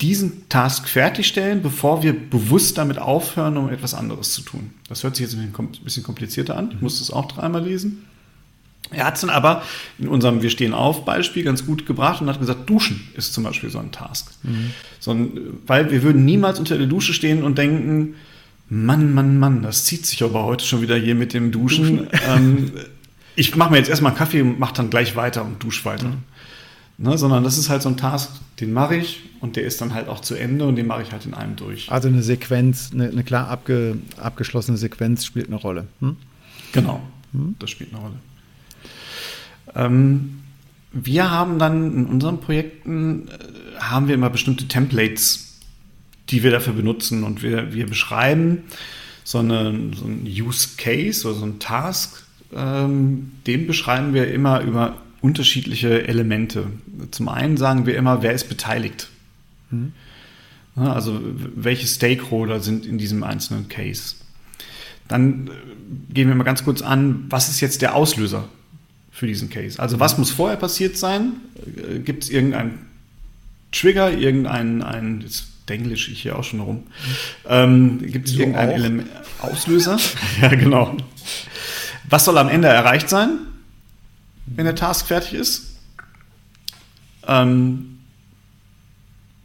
diesen 0.00 0.48
Task 0.48 0.88
fertigstellen, 0.88 1.62
bevor 1.62 2.02
wir 2.02 2.12
bewusst 2.12 2.78
damit 2.78 2.98
aufhören, 2.98 3.56
um 3.56 3.68
etwas 3.68 3.94
anderes 3.94 4.32
zu 4.32 4.42
tun. 4.42 4.70
Das 4.88 5.02
hört 5.02 5.16
sich 5.16 5.24
jetzt 5.24 5.36
ein 5.36 5.52
bisschen 5.82 6.04
komplizierter 6.04 6.56
an. 6.56 6.70
Ich 6.72 6.80
muss 6.80 7.00
das 7.00 7.10
auch 7.10 7.26
dreimal 7.26 7.64
lesen. 7.64 8.04
Er 8.90 9.04
hat 9.04 9.16
es 9.16 9.20
dann 9.20 9.30
aber 9.30 9.62
in 9.98 10.08
unserem 10.08 10.42
Wir 10.42 10.50
stehen 10.50 10.72
auf 10.72 11.04
Beispiel 11.04 11.44
ganz 11.44 11.66
gut 11.66 11.86
gebracht 11.86 12.20
und 12.20 12.28
hat 12.28 12.40
gesagt, 12.40 12.68
Duschen 12.68 13.08
ist 13.14 13.34
zum 13.34 13.44
Beispiel 13.44 13.70
so 13.70 13.78
ein 13.78 13.92
Task. 13.92 14.30
Mhm. 14.42 14.70
So 14.98 15.12
ein, 15.12 15.30
weil 15.66 15.90
wir 15.90 16.02
würden 16.02 16.24
niemals 16.24 16.58
unter 16.58 16.78
der 16.78 16.86
Dusche 16.86 17.12
stehen 17.12 17.42
und 17.42 17.58
denken, 17.58 18.14
Mann, 18.70 19.14
Mann, 19.14 19.38
Mann, 19.38 19.62
das 19.62 19.84
zieht 19.84 20.06
sich 20.06 20.22
aber 20.22 20.44
heute 20.44 20.64
schon 20.64 20.82
wieder 20.82 20.96
hier 20.96 21.14
mit 21.14 21.32
dem 21.34 21.52
Duschen. 21.52 21.98
Duschen. 21.98 22.08
Ähm, 22.28 22.72
ich 23.36 23.56
mache 23.56 23.70
mir 23.70 23.78
jetzt 23.78 23.88
erstmal 23.88 24.14
Kaffee 24.14 24.42
und 24.42 24.58
mache 24.58 24.74
dann 24.74 24.90
gleich 24.90 25.16
weiter 25.16 25.44
und 25.44 25.62
dusche 25.62 25.84
weiter. 25.84 26.08
Mhm. 26.08 26.24
Ne, 27.00 27.16
sondern 27.16 27.44
das 27.44 27.56
ist 27.58 27.68
halt 27.68 27.80
so 27.80 27.88
ein 27.88 27.96
Task, 27.96 28.28
den 28.58 28.72
mache 28.72 28.96
ich 28.96 29.22
und 29.38 29.54
der 29.54 29.62
ist 29.62 29.80
dann 29.80 29.94
halt 29.94 30.08
auch 30.08 30.18
zu 30.18 30.34
Ende 30.34 30.66
und 30.66 30.74
den 30.74 30.88
mache 30.88 31.02
ich 31.02 31.12
halt 31.12 31.24
in 31.26 31.34
einem 31.34 31.54
durch. 31.54 31.92
Also 31.92 32.08
eine 32.08 32.24
Sequenz, 32.24 32.90
eine, 32.92 33.08
eine 33.08 33.22
klar 33.22 33.46
abge, 33.46 33.98
abgeschlossene 34.16 34.76
Sequenz 34.76 35.24
spielt 35.24 35.46
eine 35.46 35.54
Rolle. 35.54 35.86
Hm? 36.00 36.16
Genau, 36.72 37.00
hm? 37.32 37.54
das 37.60 37.70
spielt 37.70 37.92
eine 37.92 38.02
Rolle. 38.02 38.16
Ähm, 39.74 40.40
wir 40.92 41.30
haben 41.30 41.58
dann 41.58 41.94
in 41.94 42.06
unseren 42.06 42.40
Projekten, 42.40 43.28
äh, 43.28 43.80
haben 43.80 44.08
wir 44.08 44.14
immer 44.14 44.30
bestimmte 44.30 44.68
Templates, 44.68 45.60
die 46.30 46.42
wir 46.42 46.50
dafür 46.50 46.72
benutzen 46.72 47.24
und 47.24 47.42
wir, 47.42 47.72
wir 47.74 47.86
beschreiben 47.86 48.64
so, 49.24 49.38
eine, 49.38 49.90
so 49.94 50.04
einen 50.04 50.26
Use 50.26 50.70
Case 50.76 51.26
oder 51.26 51.38
so 51.38 51.44
einen 51.44 51.58
Task, 51.58 52.24
ähm, 52.54 53.32
den 53.46 53.66
beschreiben 53.66 54.14
wir 54.14 54.32
immer 54.32 54.60
über 54.62 54.96
unterschiedliche 55.20 56.06
Elemente. 56.06 56.66
Zum 57.10 57.28
einen 57.28 57.56
sagen 57.56 57.86
wir 57.86 57.96
immer, 57.96 58.22
wer 58.22 58.32
ist 58.32 58.48
beteiligt. 58.48 59.08
Mhm. 59.70 59.92
Also 60.76 61.20
welche 61.56 61.86
Stakeholder 61.86 62.60
sind 62.60 62.86
in 62.86 62.98
diesem 62.98 63.24
einzelnen 63.24 63.68
Case. 63.68 64.14
Dann 65.08 65.48
äh, 65.48 66.14
gehen 66.14 66.28
wir 66.28 66.34
mal 66.34 66.44
ganz 66.44 66.64
kurz 66.64 66.82
an, 66.82 67.26
was 67.28 67.48
ist 67.48 67.60
jetzt 67.60 67.82
der 67.82 67.94
Auslöser 67.94 68.48
für 69.18 69.26
diesen 69.26 69.50
Case. 69.50 69.78
Also 69.78 70.00
was 70.00 70.18
muss 70.18 70.30
vorher 70.30 70.56
passiert 70.56 70.96
sein? 70.96 71.32
Äh, 71.76 71.98
Gibt 72.00 72.24
es 72.24 72.30
irgendeinen 72.30 72.86
Trigger, 73.72 74.12
irgendeinen, 74.12 74.82
ein, 74.82 75.20
jetzt 75.20 75.48
denglisch 75.68 76.08
ich 76.08 76.22
hier 76.22 76.38
auch 76.38 76.44
schon 76.44 76.60
rum. 76.60 76.84
Ähm, 77.46 78.00
Gibt 78.00 78.28
es 78.28 78.34
so 78.34 78.40
irgendeinen 78.40 78.70
Element, 78.70 79.08
Auslöser? 79.40 79.98
ja, 80.40 80.48
genau. 80.48 80.96
Was 82.08 82.24
soll 82.24 82.38
am 82.38 82.48
Ende 82.48 82.68
erreicht 82.68 83.10
sein, 83.10 83.38
wenn 84.46 84.64
der 84.64 84.74
Task 84.74 85.06
fertig 85.06 85.34
ist? 85.34 85.68
ähm, 87.28 87.98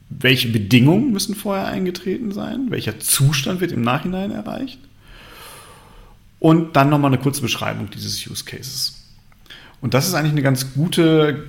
welche 0.09 0.47
Bedingungen 0.47 1.11
müssen 1.11 1.35
vorher 1.35 1.67
eingetreten 1.67 2.31
sein, 2.31 2.71
welcher 2.71 2.99
Zustand 2.99 3.61
wird 3.61 3.71
im 3.71 3.81
Nachhinein 3.81 4.31
erreicht 4.31 4.79
und 6.39 6.75
dann 6.75 6.89
nochmal 6.89 7.13
eine 7.13 7.21
kurze 7.21 7.41
Beschreibung 7.41 7.89
dieses 7.89 8.25
Use 8.25 8.45
Cases. 8.45 9.02
Und 9.83 9.93
das 9.93 10.07
ist 10.07 10.13
eigentlich 10.13 10.31
eine 10.31 10.41
ganz 10.41 10.73
gute, 10.73 11.43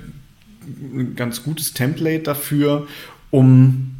ein 0.67 1.15
ganz 1.15 1.41
gutes 1.41 1.73
Template 1.73 2.23
dafür, 2.23 2.85
um 3.31 3.95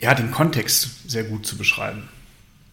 ja, 0.00 0.14
den 0.14 0.30
Kontext 0.30 1.10
sehr 1.10 1.24
gut 1.24 1.44
zu 1.44 1.58
beschreiben. 1.58 2.04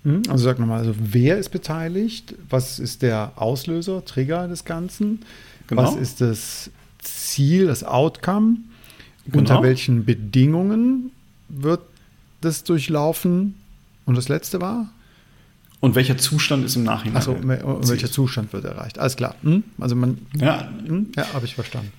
Hm, 0.03 0.23
also 0.29 0.45
sag 0.45 0.57
nochmal, 0.57 0.79
also 0.79 0.95
wer 0.97 1.37
ist 1.37 1.49
beteiligt? 1.49 2.35
Was 2.49 2.79
ist 2.79 3.01
der 3.01 3.33
Auslöser, 3.35 4.05
Trigger 4.05 4.47
des 4.47 4.63
Ganzen? 4.63 5.25
Genau. 5.67 5.83
Was 5.83 5.97
ist 5.97 6.21
das 6.21 6.69
Ziel, 6.99 7.67
das 7.67 7.83
Outcome? 7.83 8.59
Genau. 9.25 9.39
Unter 9.39 9.61
welchen 9.61 10.05
Bedingungen 10.05 11.11
wird 11.49 11.81
das 12.39 12.63
durchlaufen? 12.63 13.55
Und 14.05 14.15
das 14.15 14.29
letzte 14.29 14.61
war? 14.61 14.89
Und 15.81 15.95
welcher 15.95 16.17
Zustand 16.17 16.65
ist 16.65 16.75
im 16.75 16.83
Nachhinein? 16.83 17.17
Achso, 17.17 17.35
welcher 17.43 18.09
Zustand 18.09 18.53
wird 18.53 18.65
erreicht? 18.65 18.97
Alles 18.97 19.15
klar. 19.15 19.35
Hm? 19.43 19.63
Also 19.79 19.95
man. 19.95 20.17
Ja, 20.35 20.69
hm? 20.85 21.11
ja 21.15 21.33
habe 21.33 21.45
ich 21.45 21.55
verstanden. 21.55 21.91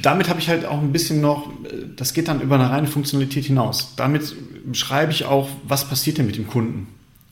Damit 0.00 0.28
habe 0.28 0.38
ich 0.38 0.48
halt 0.48 0.64
auch 0.64 0.80
ein 0.80 0.92
bisschen 0.92 1.20
noch, 1.20 1.50
das 1.96 2.12
geht 2.12 2.28
dann 2.28 2.40
über 2.40 2.56
eine 2.56 2.70
reine 2.70 2.86
Funktionalität 2.86 3.46
hinaus. 3.46 3.94
Damit 3.96 4.34
beschreibe 4.66 5.12
ich 5.12 5.24
auch, 5.24 5.48
was 5.66 5.88
passiert 5.88 6.18
denn 6.18 6.26
mit 6.26 6.36
dem 6.36 6.46
Kunden 6.46 6.88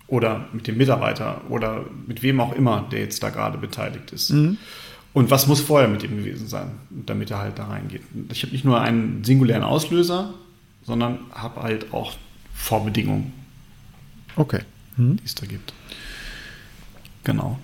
oder 0.09 0.49
mit 0.52 0.66
dem 0.66 0.76
Mitarbeiter 0.76 1.42
oder 1.49 1.85
mit 2.07 2.23
wem 2.23 2.40
auch 2.40 2.54
immer, 2.54 2.87
der 2.90 3.00
jetzt 3.00 3.23
da 3.23 3.30
gerade 3.30 3.59
beteiligt 3.59 4.11
ist. 4.12 4.30
Mhm. 4.30 4.59
Und 5.12 5.30
was 5.30 5.47
muss 5.47 5.61
vorher 5.61 5.88
mit 5.88 6.02
ihm 6.02 6.16
gewesen 6.16 6.47
sein, 6.47 6.71
damit 6.90 7.30
er 7.30 7.38
halt 7.38 7.59
da 7.59 7.66
reingeht. 7.66 8.02
Ich 8.33 8.42
habe 8.42 8.52
nicht 8.52 8.64
nur 8.64 8.80
einen 8.80 9.25
singulären 9.25 9.64
Auslöser, 9.64 10.35
sondern 10.85 11.19
habe 11.33 11.62
halt 11.62 11.92
auch 11.92 12.14
Vorbedingungen. 12.54 13.33
Okay. 14.37 14.61
Mhm. 15.00 15.16
Die 15.16 15.25
es 15.25 15.35
da 15.35 15.47
gibt. 15.47 15.73
Genau. 17.25 17.59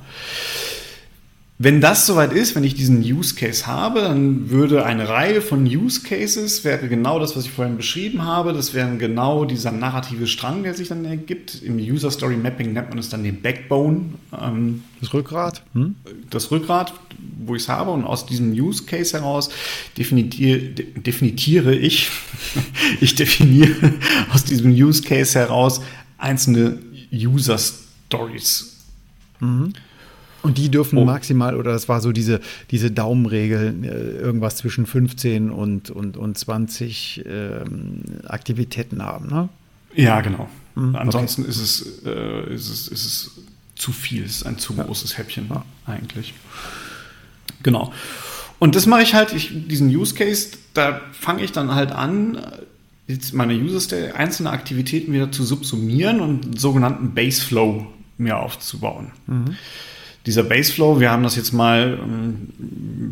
Wenn 1.59 1.81
das 1.81 2.05
soweit 2.05 2.35
ist, 2.35 2.55
wenn 2.55 2.65
ich 2.65 2.75
diesen 2.75 3.01
Use 3.01 3.35
Case 3.35 3.67
habe, 3.67 4.03
dann 4.03 4.51
würde 4.51 4.85
eine 4.85 5.09
Reihe 5.09 5.41
von 5.41 5.65
Use 5.65 6.03
Cases, 6.03 6.65
wäre 6.65 6.87
genau 6.87 7.19
das, 7.19 7.35
was 7.35 7.47
ich 7.47 7.51
vorhin 7.51 7.79
beschrieben 7.79 8.25
habe. 8.25 8.53
Das 8.53 8.75
wäre 8.75 8.95
genau 8.99 9.47
dieser 9.47 9.73
narrative 9.73 10.27
Strang, 10.27 10.65
der 10.65 10.75
sich 10.75 10.89
dann 10.89 11.07
ergibt. 11.07 11.63
Im 11.63 11.79
User 11.79 12.11
Story 12.11 12.37
Mapping 12.37 12.75
nennt 12.75 12.91
man 12.91 12.99
es 12.99 13.09
dann 13.09 13.25
den 13.25 13.41
Backbone. 13.41 14.13
Ähm, 14.39 14.83
das 15.01 15.15
Rückgrat. 15.15 15.63
Hm? 15.73 15.95
Das 16.29 16.51
Rückgrat, 16.51 16.93
wo 17.47 17.55
ich 17.55 17.63
es 17.63 17.69
habe. 17.71 17.91
Und 17.91 18.05
aus 18.05 18.27
diesem 18.27 18.53
Use 18.53 18.85
Case 18.85 19.17
heraus 19.17 19.49
definiere, 19.97 20.59
definiere 20.59 21.75
ich, 21.75 22.11
ich 23.01 23.15
definiere 23.15 23.95
aus 24.31 24.45
diesem 24.45 24.73
Use 24.73 25.03
Case 25.03 25.39
heraus 25.39 25.81
einzelne 26.19 26.79
User 27.17 27.59
Stories 27.59 28.77
Mhm. 29.41 29.73
Und 30.43 30.59
die 30.59 30.71
dürfen 30.71 30.99
oh. 30.99 31.05
maximal, 31.05 31.57
oder 31.57 31.73
das 31.73 31.89
war 31.89 32.01
so 32.01 32.13
diese, 32.13 32.41
diese 32.71 32.91
Daumenregel, 32.91 33.75
äh, 33.83 33.89
irgendwas 34.21 34.57
zwischen 34.57 34.87
15 34.87 35.51
und, 35.51 35.91
und, 35.91 36.17
und 36.17 36.39
20 36.39 37.25
ähm, 37.27 38.03
Aktivitäten 38.27 39.03
haben, 39.03 39.29
ne? 39.29 39.49
Ja, 39.95 40.21
genau. 40.21 40.49
Mhm. 40.77 40.95
Ansonsten 40.95 41.43
okay. 41.43 41.51
ist, 41.51 41.59
es, 41.59 42.03
äh, 42.05 42.55
ist, 42.55 42.69
es, 42.69 42.89
ist 42.89 43.07
es 43.07 43.31
zu 43.75 43.93
viel, 43.93 44.25
es 44.25 44.37
ist 44.37 44.47
ein 44.47 44.59
zu 44.59 44.75
ja. 44.75 44.85
großes 44.85 45.19
Häppchen 45.19 45.49
ja. 45.49 45.65
eigentlich. 45.85 46.35
Genau. 47.63 47.93
Und 48.59 48.77
das 48.77 48.87
mache 48.87 49.03
ich 49.03 49.15
halt, 49.15 49.33
ich, 49.33 49.51
diesen 49.53 49.89
Use 49.89 50.15
Case, 50.15 50.51
da 50.75 51.01
fange 51.13 51.43
ich 51.43 51.53
dann 51.53 51.75
halt 51.75 51.91
an, 51.91 52.41
meine 53.33 53.55
User 53.55 54.15
einzelne 54.15 54.51
Aktivitäten 54.51 55.13
wieder 55.13 55.31
zu 55.31 55.45
subsumieren 55.45 56.21
und 56.21 56.45
einen 56.45 56.57
sogenannten 56.57 57.15
Base 57.15 57.41
Flow 57.41 57.87
mehr 58.19 58.41
aufzubauen. 58.41 59.13
Mhm. 59.27 59.57
Dieser 60.27 60.43
Baseflow, 60.43 60.99
wir 60.99 61.13
haben 61.13 61.23
das 61.23 61.37
jetzt 61.37 61.53
mal, 61.53 62.01
ähm, 62.03 62.49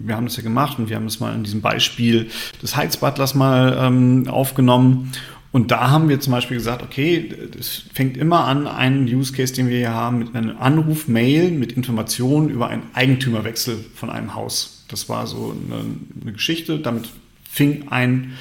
wir 0.05 0.17
haben 0.17 0.27
das 0.27 0.37
ja 0.37 0.43
gemacht 0.43 0.81
und 0.81 0.89
wir 0.89 0.97
haben 0.97 1.05
das 1.05 1.21
mal 1.21 1.33
in 1.33 1.45
diesem 1.45 1.61
Beispiel 1.61 2.29
des 2.61 2.75
Heizbutlers 2.75 3.37
mal 3.37 3.79
ähm, 3.81 4.27
aufgenommen. 4.27 5.13
Und 5.53 5.71
da 5.71 5.91
haben 5.91 6.09
wir 6.09 6.19
zum 6.19 6.33
Beispiel 6.33 6.57
gesagt, 6.57 6.83
okay, 6.83 7.33
es 7.57 7.85
fängt 7.93 8.17
immer 8.17 8.47
an, 8.47 8.67
einen 8.67 9.05
Use 9.05 9.33
Case, 9.33 9.55
den 9.55 9.69
wir 9.69 9.79
hier 9.79 9.95
haben, 9.95 10.19
mit 10.19 10.35
einem 10.35 10.57
Anruf, 10.59 11.07
Mail, 11.07 11.53
mit 11.53 11.71
Informationen 11.71 12.49
über 12.49 12.67
einen 12.67 12.83
Eigentümerwechsel 12.95 13.79
von 13.95 14.11
einem 14.11 14.35
Haus. 14.35 14.85
Das 14.89 15.09
war 15.09 15.29
so 15.29 15.55
eine, 15.69 15.85
eine 16.21 16.33
Geschichte, 16.33 16.81
damit 16.81 17.09
fing 17.49 17.87
ein 17.91 18.33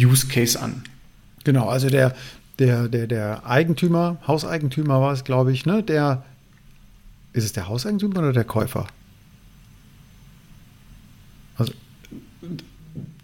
Use 0.00 0.26
Case 0.26 0.60
an. 0.60 0.82
Genau, 1.44 1.68
also 1.68 1.88
der, 1.88 2.14
der, 2.58 2.88
der, 2.88 3.06
der 3.06 3.46
Eigentümer, 3.46 4.18
Hauseigentümer 4.26 5.00
war 5.00 5.12
es, 5.12 5.24
glaube 5.24 5.52
ich, 5.52 5.66
ne? 5.66 5.82
Der, 5.82 6.24
ist 7.32 7.44
es 7.44 7.52
der 7.52 7.68
Hauseigentümer 7.68 8.18
oder 8.18 8.32
der 8.32 8.44
Käufer? 8.44 8.86
Also, 11.56 11.72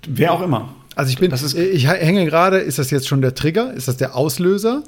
wer 0.07 0.33
auch 0.33 0.43
immer. 0.43 0.75
Also 0.95 1.11
ich 1.11 1.19
bin, 1.19 1.31
das 1.31 1.43
ist, 1.43 1.55
ich 1.55 1.87
hänge 1.87 2.25
gerade, 2.25 2.59
ist 2.59 2.79
das 2.79 2.91
jetzt 2.91 3.07
schon 3.07 3.21
der 3.21 3.35
Trigger? 3.35 3.73
Ist 3.75 3.87
das 3.87 3.99
der 3.99 4.17
Auslöser? 4.17 4.83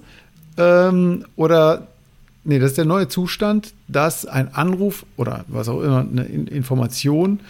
Ähm, 0.57 1.27
oder, 1.37 1.89
nee, 2.45 2.59
das 2.59 2.71
ist 2.71 2.79
der 2.79 2.87
neue 2.87 3.09
Zustand, 3.09 3.75
dass 3.89 4.25
ein 4.25 4.55
Anruf 4.55 5.05
oder 5.19 5.45
was 5.49 5.69
auch 5.69 5.83
immer, 5.83 6.01
eine 6.01 6.25
Information 6.25 7.41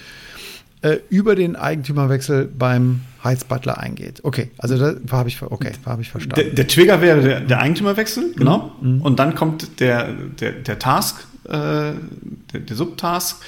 äh, 0.82 0.98
über 1.10 1.34
den 1.34 1.56
Eigentümerwechsel 1.56 2.46
beim 2.46 3.00
Heizbutler 3.24 3.78
eingeht. 3.78 4.20
Okay, 4.22 4.50
also 4.58 4.78
da 4.78 4.94
habe 5.10 5.28
ich, 5.28 5.42
okay, 5.42 5.72
hab 5.84 6.00
ich 6.00 6.10
verstanden. 6.10 6.36
Der, 6.36 6.54
der 6.54 6.68
Trigger 6.68 7.00
wäre 7.00 7.20
der, 7.20 7.40
der 7.40 7.60
Eigentümerwechsel, 7.60 8.32
genau. 8.36 8.72
Mhm. 8.80 9.02
Und 9.02 9.18
dann 9.18 9.34
kommt 9.34 9.80
der, 9.80 10.12
der, 10.12 10.52
der 10.52 10.78
Task, 10.78 11.26
äh, 11.44 11.50
der, 11.50 11.94
der 12.52 12.76
Subtask. 12.76 13.42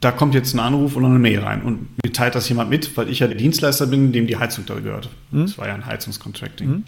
Da 0.00 0.12
kommt 0.12 0.34
jetzt 0.34 0.54
ein 0.54 0.60
Anruf 0.60 0.96
oder 0.96 1.06
eine 1.06 1.18
Mail 1.18 1.40
rein 1.40 1.62
und 1.62 1.88
mir 2.04 2.12
teilt 2.12 2.34
das 2.34 2.48
jemand 2.48 2.68
mit, 2.70 2.96
weil 2.96 3.08
ich 3.08 3.20
ja 3.20 3.26
der 3.26 3.36
Dienstleister 3.36 3.86
bin, 3.86 4.12
dem 4.12 4.26
die 4.26 4.36
Heizung 4.36 4.66
da 4.66 4.74
gehört. 4.74 5.08
Mhm. 5.30 5.46
Das 5.46 5.58
war 5.58 5.66
ja 5.66 5.74
ein 5.74 5.86
Heizungscontracting. 5.86 6.68
Mhm. 6.68 6.84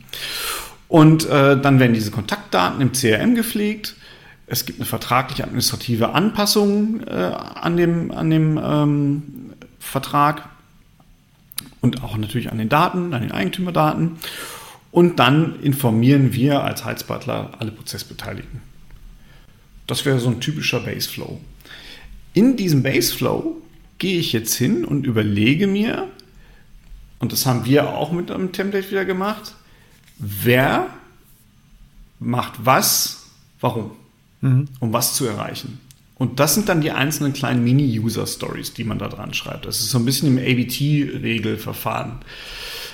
Und 0.89 1.29
äh, 1.29 1.61
dann 1.61 1.81
werden 1.81 1.95
diese 1.95 2.11
Kontaktdaten 2.11 2.81
im 2.81 2.93
CRM 2.93 3.35
gepflegt 3.35 3.97
es 4.47 4.65
gibt 4.65 4.79
eine 4.79 4.87
vertragliche 4.87 5.45
administrative 5.45 6.11
Anpassung 6.11 7.01
äh, 7.07 7.13
an 7.13 7.77
dem, 7.77 8.13
an 8.13 8.31
dem 8.31 8.61
ähm, 8.63 9.23
Vertrag 9.81 10.49
und 11.81 12.03
auch 12.03 12.17
natürlich 12.17 12.53
an 12.53 12.59
den 12.59 12.69
Daten, 12.69 13.13
an 13.13 13.23
den 13.23 13.33
Eigentümerdaten. 13.33 14.19
Und 14.93 15.19
dann 15.19 15.61
informieren 15.61 16.33
wir 16.33 16.63
als 16.63 16.85
Heizbutler 16.85 17.53
alle 17.59 17.71
Prozessbeteiligten. 17.71 18.63
Das 19.87 20.05
wäre 20.05 20.19
so 20.21 20.29
ein 20.29 20.41
typischer 20.41 20.81
Baseflow. 20.81 21.41
In 22.33 22.57
diesem 22.57 22.83
Baseflow 22.83 23.61
gehe 23.99 24.19
ich 24.19 24.33
jetzt 24.33 24.55
hin 24.55 24.85
und 24.85 25.07
überlege 25.07 25.67
mir, 25.67 26.09
und 27.19 27.33
das 27.33 27.47
haben 27.47 27.65
wir 27.65 27.91
auch 27.91 28.13
mit 28.13 28.31
einem 28.31 28.53
Template 28.53 28.91
wieder 28.91 29.05
gemacht, 29.05 29.55
wer 30.19 30.87
macht 32.19 32.55
was, 32.65 33.27
warum 33.61 33.93
mhm. 34.41 34.67
um 34.81 34.93
was 34.93 35.15
zu 35.15 35.27
erreichen. 35.27 35.81
Und 36.19 36.41
das 36.41 36.55
sind 36.55 36.69
dann 36.69 36.81
die 36.81 36.93
einzelnen 36.93 37.35
kleinen 37.35 37.63
Mini-User-Stories, 37.63 38.73
die 38.73 38.85
man 38.85 38.99
da 38.99 39.09
dran 39.09 39.35
schreibt. 39.35 39.67
Das 39.67 39.81
ist 39.81 39.91
so 39.91 39.99
ein 39.99 40.07
bisschen 40.07 40.37
im 40.37 40.39
ABT-Regelverfahren. 40.39 42.13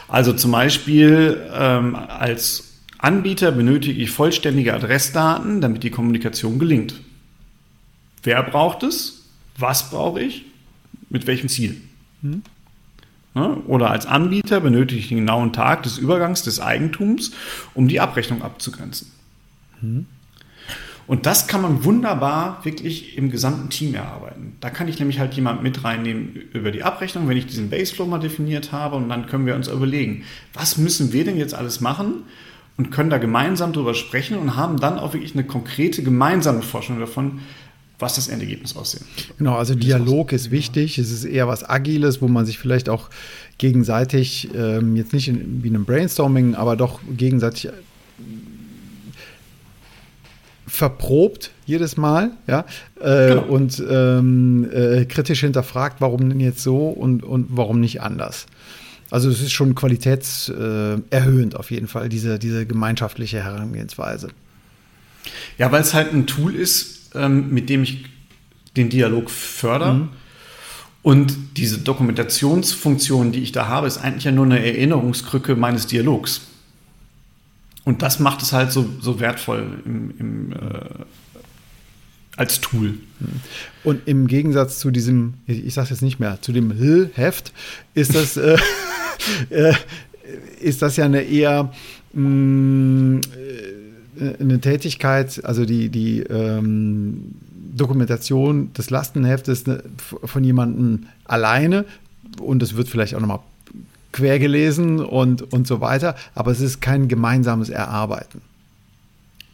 Also 0.09 0.33
zum 0.33 0.51
Beispiel 0.51 1.41
ähm, 1.53 1.95
als 1.95 2.73
Anbieter 2.99 3.53
benötige 3.53 4.01
ich 4.01 4.11
vollständige 4.11 4.75
Adressdaten, 4.75 5.61
damit 5.61 5.85
die 5.85 5.91
Kommunikation 5.91 6.59
gelingt. 6.59 6.95
Wer 8.23 8.43
braucht 8.43 8.83
es? 8.83 9.25
Was 9.57 9.91
brauche 9.91 10.21
ich? 10.21 10.45
Mit 11.09 11.27
welchem 11.27 11.49
Ziel? 11.49 11.81
Mhm. 12.23 12.43
Oder 13.67 13.91
als 13.91 14.07
Anbieter 14.07 14.61
benötige 14.61 15.01
ich 15.01 15.09
den 15.09 15.19
genauen 15.19 15.53
Tag 15.53 15.85
des 15.85 15.97
Übergangs 15.97 16.43
des 16.43 16.61
Eigentums, 16.61 17.33
um 17.73 17.89
die 17.89 18.01
Abrechnung 18.01 18.43
abzugrenzen. 18.43 19.11
Mhm. 19.81 20.07
Und 21.07 21.27
das 21.27 21.49
kann 21.49 21.63
man 21.63 21.85
wunderbar 21.85 22.61
wirklich 22.65 23.19
im 23.19 23.31
gesamten 23.31 23.71
Team 23.71 23.95
erarbeiten. 23.95 24.57
Da 24.61 24.71
kann 24.71 24.89
ich 24.89 24.99
nämlich 24.99 25.19
halt 25.19 25.35
jemand 25.35 25.63
mit 25.63 25.85
reinnehmen 25.85 26.35
über 26.53 26.71
die 26.71 26.83
Abrechnung, 26.83 27.29
wenn 27.29 27.37
ich 27.37 27.47
diesen 27.47 27.71
Baseflow 27.71 28.07
mal 28.07 28.19
definiert 28.19 28.73
habe 28.73 28.97
und 28.97 29.09
dann 29.09 29.27
können 29.27 29.47
wir 29.47 29.55
uns 29.55 29.69
überlegen, 29.69 30.25
was 30.55 30.79
müssen 30.79 31.13
wir 31.13 31.25
denn 31.25 31.37
jetzt 31.37 31.55
alles 31.55 31.81
machen 31.81 32.23
und 32.77 32.91
können 32.91 33.11
da 33.11 33.19
gemeinsam 33.19 33.73
drüber 33.73 33.95
sprechen 33.95 34.39
und 34.39 34.57
haben 34.57 34.79
dann 34.79 34.99
auch 34.99 35.13
wirklich 35.13 35.35
eine 35.35 35.45
konkrete 35.45 36.03
gemeinsame 36.03 36.63
Forschung 36.63 37.01
davon, 37.01 37.41
was 37.99 38.17
das 38.17 38.29
Endergebnis 38.29 38.77
aussehen. 38.77 39.05
Genau, 39.39 39.57
also 39.57 39.75
Dialog 39.75 40.33
ist 40.33 40.51
wichtig. 40.51 40.99
Es 40.99 41.11
ist 41.11 41.25
eher 41.25 41.47
was 41.47 41.69
Agiles, 41.69 42.21
wo 42.21 42.29
man 42.29 42.45
sich 42.45 42.59
vielleicht 42.59 42.89
auch 42.89 43.11
gegenseitig, 43.59 44.51
ähm, 44.55 44.97
jetzt 44.97 45.13
nicht 45.13 45.29
in, 45.29 45.63
wie 45.63 45.69
einem 45.69 45.85
Brainstorming, 45.85 46.55
aber 46.55 46.77
doch 46.77 47.01
gegenseitig 47.17 47.71
verprobt 50.73 51.51
jedes 51.67 51.99
Mal, 51.99 52.31
ja, 52.47 52.65
äh, 52.99 53.29
genau. 53.29 53.43
und 53.43 53.85
ähm, 53.91 54.67
äh, 54.73 55.05
kritisch 55.05 55.41
hinterfragt, 55.41 56.01
warum 56.01 56.31
denn 56.31 56.41
jetzt 56.41 56.63
so 56.63 56.89
und, 56.89 57.23
und 57.23 57.49
warum 57.51 57.79
nicht 57.79 58.01
anders. 58.01 58.47
Also 59.11 59.29
es 59.29 59.43
ist 59.43 59.53
schon 59.53 59.75
qualitätserhöhend 59.75 61.57
auf 61.57 61.71
jeden 61.71 61.89
Fall, 61.89 62.09
diese, 62.09 62.39
diese 62.39 62.65
gemeinschaftliche 62.65 63.45
Herangehensweise. 63.45 64.29
Ja, 65.59 65.71
weil 65.71 65.83
es 65.83 65.93
halt 65.93 66.15
ein 66.15 66.27
Tool 66.27 66.55
ist, 66.55 67.11
ähm, 67.15 67.51
mit 67.51 67.69
dem 67.69 67.83
ich 67.83 68.07
den 68.75 68.89
Dialog 68.89 69.29
fördere. 69.29 69.93
Mhm. 69.93 70.09
Und 71.03 71.37
diese 71.59 71.81
Dokumentationsfunktion, 71.81 73.33
die 73.33 73.43
ich 73.43 73.53
da 73.53 73.69
habe, 73.69 73.87
ist 73.89 73.99
eigentlich 73.99 74.25
ja 74.25 74.33
nur 74.33 74.47
eine 74.47 74.65
Erinnerungskrücke 74.65 75.55
meines 75.55 75.87
Dialogs. 75.87 76.47
Und 77.85 78.03
das 78.03 78.21
macht 78.21 78.43
es 78.43 78.53
halt 78.53 78.73
so, 78.73 78.89
so 79.01 79.19
wertvoll 79.21 79.81
im, 79.85 80.15
im, 80.19 80.53
äh, 80.53 80.57
als 82.37 82.61
Tool. 82.61 82.95
Und 83.85 84.07
im 84.07 84.27
Gegensatz 84.27 84.79
zu 84.79 84.91
diesem, 84.91 85.35
ich 85.47 85.75
sage 85.75 85.91
jetzt 85.91 86.03
nicht 86.03 86.21
mehr, 86.21 86.41
zu 86.41 86.53
dem 86.53 86.71
Hill-Heft, 86.71 87.53
ist 87.95 88.15
das, 88.15 88.37
äh, 88.37 88.57
äh, 89.51 89.75
ist 90.61 90.83
das 90.83 90.97
ja 90.97 91.05
eine 91.05 91.23
eher 91.23 91.73
mh, 92.13 92.21
mm, 92.21 93.21
äh, 94.21 94.35
eine 94.39 94.61
Tätigkeit, 94.61 95.45
also 95.45 95.65
die, 95.65 95.89
die 95.89 96.21
ähm, 96.21 97.35
Dokumentation 97.75 98.73
des 98.75 98.91
Lastenheftes 98.91 99.67
ne, 99.67 99.83
von 99.97 100.45
jemandem 100.45 101.07
alleine 101.25 101.85
und 102.41 102.63
es 102.63 102.77
wird 102.77 102.89
vielleicht 102.89 103.15
auch 103.15 103.21
nochmal 103.21 103.41
quer 104.13 104.39
gelesen 104.39 105.01
und, 105.01 105.53
und 105.53 105.67
so 105.67 105.81
weiter, 105.81 106.15
aber 106.35 106.51
es 106.51 106.61
ist 106.61 106.81
kein 106.81 107.09
gemeinsames 107.09 107.69
Erarbeiten. 107.71 108.43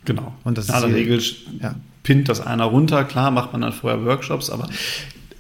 Genau. 0.05 0.35
Und 0.45 0.59
das 0.59 0.69
in 0.69 0.75
aller 0.75 0.93
Regel 0.93 1.23
ja. 1.61 1.75
pinnt 2.03 2.29
das 2.29 2.41
einer 2.41 2.65
runter. 2.65 3.05
Klar 3.05 3.31
macht 3.31 3.53
man 3.53 3.63
dann 3.63 3.73
vorher 3.73 4.05
Workshops, 4.05 4.51
aber 4.51 4.69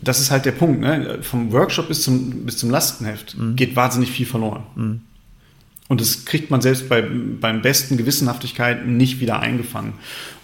das 0.00 0.20
ist 0.20 0.30
halt 0.30 0.44
der 0.44 0.52
Punkt. 0.52 0.80
Ne? 0.80 1.18
Vom 1.22 1.52
Workshop 1.52 1.88
bis 1.88 2.02
zum, 2.02 2.44
bis 2.44 2.58
zum 2.58 2.70
Lastenheft 2.70 3.36
mhm. 3.36 3.56
geht 3.56 3.76
wahnsinnig 3.76 4.10
viel 4.10 4.26
verloren. 4.26 4.62
Mhm. 4.76 5.00
Und 5.88 6.02
das 6.02 6.26
kriegt 6.26 6.50
man 6.50 6.60
selbst 6.60 6.88
bei, 6.90 7.00
beim 7.00 7.62
besten 7.62 7.96
Gewissenhaftigkeit 7.96 8.86
nicht 8.86 9.20
wieder 9.20 9.40
eingefangen. 9.40 9.94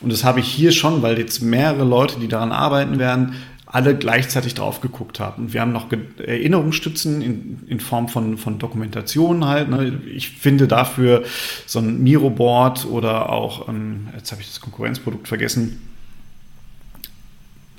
Und 0.00 0.10
das 0.10 0.24
habe 0.24 0.40
ich 0.40 0.46
hier 0.46 0.72
schon, 0.72 1.02
weil 1.02 1.18
jetzt 1.18 1.42
mehrere 1.42 1.84
Leute, 1.84 2.18
die 2.18 2.28
daran 2.28 2.50
arbeiten 2.50 2.98
werden, 2.98 3.34
alle 3.74 3.96
gleichzeitig 3.96 4.54
drauf 4.54 4.80
geguckt 4.80 5.18
haben. 5.18 5.46
Und 5.46 5.52
wir 5.52 5.60
haben 5.60 5.72
noch 5.72 5.88
Erinnerungsstützen 6.24 7.20
in, 7.20 7.58
in 7.66 7.80
Form 7.80 8.08
von, 8.08 8.38
von 8.38 8.60
Dokumentationen 8.60 9.46
halt. 9.46 9.68
Ne? 9.68 10.00
Ich 10.14 10.30
finde 10.30 10.68
dafür 10.68 11.24
so 11.66 11.80
ein 11.80 12.00
Miro-Board 12.00 12.86
oder 12.86 13.30
auch, 13.30 13.68
ähm, 13.68 14.10
jetzt 14.14 14.30
habe 14.30 14.40
ich 14.40 14.46
das 14.46 14.60
Konkurrenzprodukt 14.60 15.26
vergessen, 15.26 15.82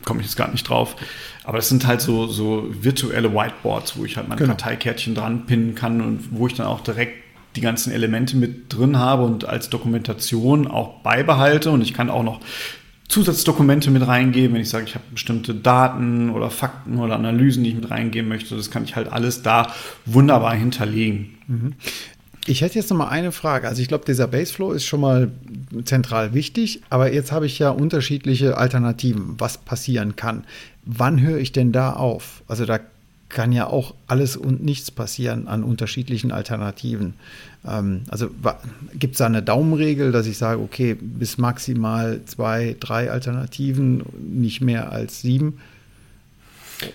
komme 0.04 0.20
ich 0.20 0.26
jetzt 0.26 0.36
gar 0.36 0.52
nicht 0.52 0.68
drauf. 0.68 0.98
Aber 1.46 1.60
das 1.60 1.70
sind 1.70 1.88
halt 1.88 2.02
so, 2.02 2.28
so 2.28 2.68
virtuelle 2.70 3.34
Whiteboards, 3.34 3.98
wo 3.98 4.04
ich 4.04 4.18
halt 4.18 4.28
mein 4.28 4.38
genau. 4.38 4.50
Karteikärtchen 4.50 5.16
dran 5.16 5.46
pinnen 5.46 5.76
kann 5.76 6.02
und 6.02 6.28
wo 6.32 6.48
ich 6.48 6.56
dann 6.56 6.68
auch 6.68 6.82
direkt 6.82 7.24
die 7.56 7.62
ganzen 7.62 7.94
Elemente 7.94 8.36
mit 8.36 8.66
drin 8.68 9.00
habe 9.00 9.24
und 9.24 9.46
als 9.46 9.70
Dokumentation 9.70 10.68
auch 10.68 11.00
beibehalte. 11.04 11.72
Und 11.72 11.82
ich 11.82 11.94
kann 11.94 12.10
auch 12.10 12.24
noch 12.24 12.42
Zusatzdokumente 13.08 13.92
mit 13.92 14.06
reingeben, 14.06 14.56
wenn 14.56 14.62
ich 14.62 14.70
sage, 14.70 14.86
ich 14.86 14.96
habe 14.96 15.06
bestimmte 15.12 15.54
Daten 15.54 16.30
oder 16.32 16.50
Fakten 16.50 16.98
oder 16.98 17.16
Analysen, 17.16 17.64
die 17.64 17.70
ich 17.70 17.76
mit 17.76 17.92
reingeben 17.92 18.28
möchte. 18.28 18.56
Das 18.56 18.72
kann 18.72 18.84
ich 18.84 18.96
halt 18.96 19.12
alles 19.12 19.44
da 19.44 19.72
wunderbar 20.06 20.56
hinterlegen. 20.56 21.38
Mhm. 21.48 21.74
Ich 22.48 22.62
hätte 22.62 22.76
jetzt 22.76 22.90
noch 22.92 22.98
mal 22.98 23.08
eine 23.08 23.32
Frage. 23.32 23.68
Also 23.68 23.82
ich 23.82 23.88
glaube, 23.88 24.06
dieser 24.06 24.28
Baseflow 24.28 24.72
ist 24.72 24.86
schon 24.86 25.02
mal 25.02 25.32
zentral 25.84 26.34
wichtig, 26.34 26.82
aber 26.90 27.12
jetzt 27.12 27.32
habe 27.32 27.48
ich 27.48 27.58
ja 27.58 27.70
unterschiedliche 27.70 28.58
Alternativen, 28.58 29.36
was 29.40 29.58
passieren 29.58 30.16
kann. 30.16 30.44
Wann 30.84 31.20
höre 31.22 31.40
ich 31.40 31.52
denn 31.52 31.72
da 31.72 31.94
auf? 31.94 32.44
Also 32.48 32.66
da 32.66 32.80
kann 33.30 33.52
ja 33.52 33.68
auch 33.68 33.96
alles 34.08 34.38
und 34.38 34.64
nichts 34.64 34.92
passieren 34.92 35.48
an 35.48 35.64
unterschiedlichen 35.64 36.32
Alternativen. 36.32 37.16
Ähm, 37.68 38.04
also 38.08 38.30
gibt 38.94 39.14
es 39.14 39.18
da 39.20 39.26
eine 39.26 39.42
Daumenregel, 39.42 40.12
dass 40.12 40.28
ich 40.28 40.38
sage, 40.38 40.62
okay, 40.62 40.96
bis 41.00 41.38
maximal 41.38 42.22
zwei, 42.26 42.76
drei 42.80 43.12
Alternativen, 43.12 44.04
nicht 44.20 44.62
mehr 44.62 44.92
als 44.92 45.22
sieben? 45.22 45.60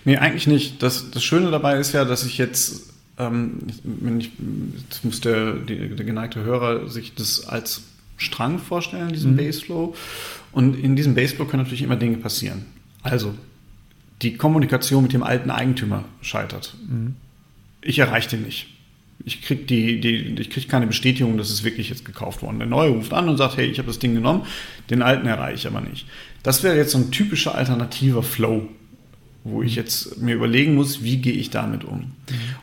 Nee, 0.05 0.19
eigentlich 0.19 0.47
nicht. 0.47 0.83
Das, 0.83 1.11
das 1.11 1.25
Schöne 1.25 1.51
dabei 1.51 1.79
ist 1.79 1.93
ja, 1.93 2.05
dass 2.05 2.25
ich 2.25 2.39
jetzt, 2.39 2.91
ähm, 3.19 3.59
wenn 3.83 4.21
ich, 4.21 4.31
jetzt 4.89 5.05
muss 5.05 5.21
der, 5.21 5.55
der, 5.55 5.89
der 5.89 6.07
geneigte 6.07 6.43
Hörer 6.45 6.89
sich 6.89 7.15
das 7.15 7.47
als 7.47 7.83
Strang 8.17 8.59
vorstellen, 8.59 9.13
diesen 9.13 9.33
mhm. 9.33 9.37
Baseflow. 9.37 9.95
Und 10.53 10.79
in 10.79 10.97
diesem 10.97 11.15
Baseflow 11.15 11.47
können 11.47 11.63
natürlich 11.63 11.83
immer 11.83 11.97
Dinge 11.97 12.19
passieren. 12.19 12.67
Also, 13.03 13.35
die 14.23 14.37
Kommunikation 14.37 15.03
mit 15.03 15.13
dem 15.13 15.23
alten 15.23 15.51
Eigentümer 15.51 16.05
scheitert. 16.21 16.75
Mhm. 16.89 17.17
Ich 17.83 17.99
erreiche 17.99 18.31
den 18.31 18.43
nicht. 18.43 18.69
Ich 19.25 19.43
kriege 19.43 19.65
die, 19.65 20.01
die, 20.01 20.45
krieg 20.49 20.69
keine 20.69 20.87
Bestätigung, 20.87 21.37
dass 21.37 21.51
es 21.51 21.63
wirklich 21.63 21.91
jetzt 21.91 22.05
gekauft 22.05 22.43
worden. 22.43 22.59
Der 22.59 22.69
Neue 22.69 22.91
ruft 22.91 23.13
an 23.13 23.29
und 23.29 23.37
sagt, 23.37 23.57
hey, 23.57 23.67
ich 23.67 23.79
habe 23.79 23.89
das 23.89 23.99
Ding 23.99 24.15
genommen, 24.15 24.47
den 24.89 25.03
alten 25.03 25.27
erreiche 25.27 25.57
ich 25.57 25.67
aber 25.67 25.83
nicht. 25.83 26.07
Das 26.43 26.63
wäre 26.63 26.77
jetzt 26.77 26.93
so 26.93 26.99
ein 26.99 27.11
typischer 27.11 27.55
alternativer 27.55 28.23
Flow, 28.23 28.67
wo 29.45 29.63
ich 29.63 29.75
jetzt 29.75 30.19
mir 30.19 30.35
überlegen 30.35 30.75
muss, 30.75 31.03
wie 31.03 31.19
gehe 31.19 31.35
ich 31.35 31.51
damit 31.51 31.85
um. 31.85 32.13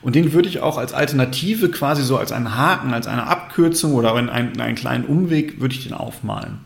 Und 0.02 0.16
den 0.16 0.34
würde 0.34 0.50
ich 0.50 0.60
auch 0.60 0.78
als 0.78 0.94
Alternative 0.94 1.70
quasi 1.70 2.04
so 2.04 2.18
als 2.18 2.32
einen 2.32 2.56
Haken, 2.56 2.94
als 2.94 3.06
eine 3.08 3.28
Abkürzung 3.28 3.94
oder 3.94 4.16
einen, 4.16 4.30
einen 4.30 4.76
kleinen 4.76 5.06
Umweg, 5.06 5.60
würde 5.60 5.76
ich 5.76 5.84
den 5.84 5.94
aufmalen. 5.94 6.60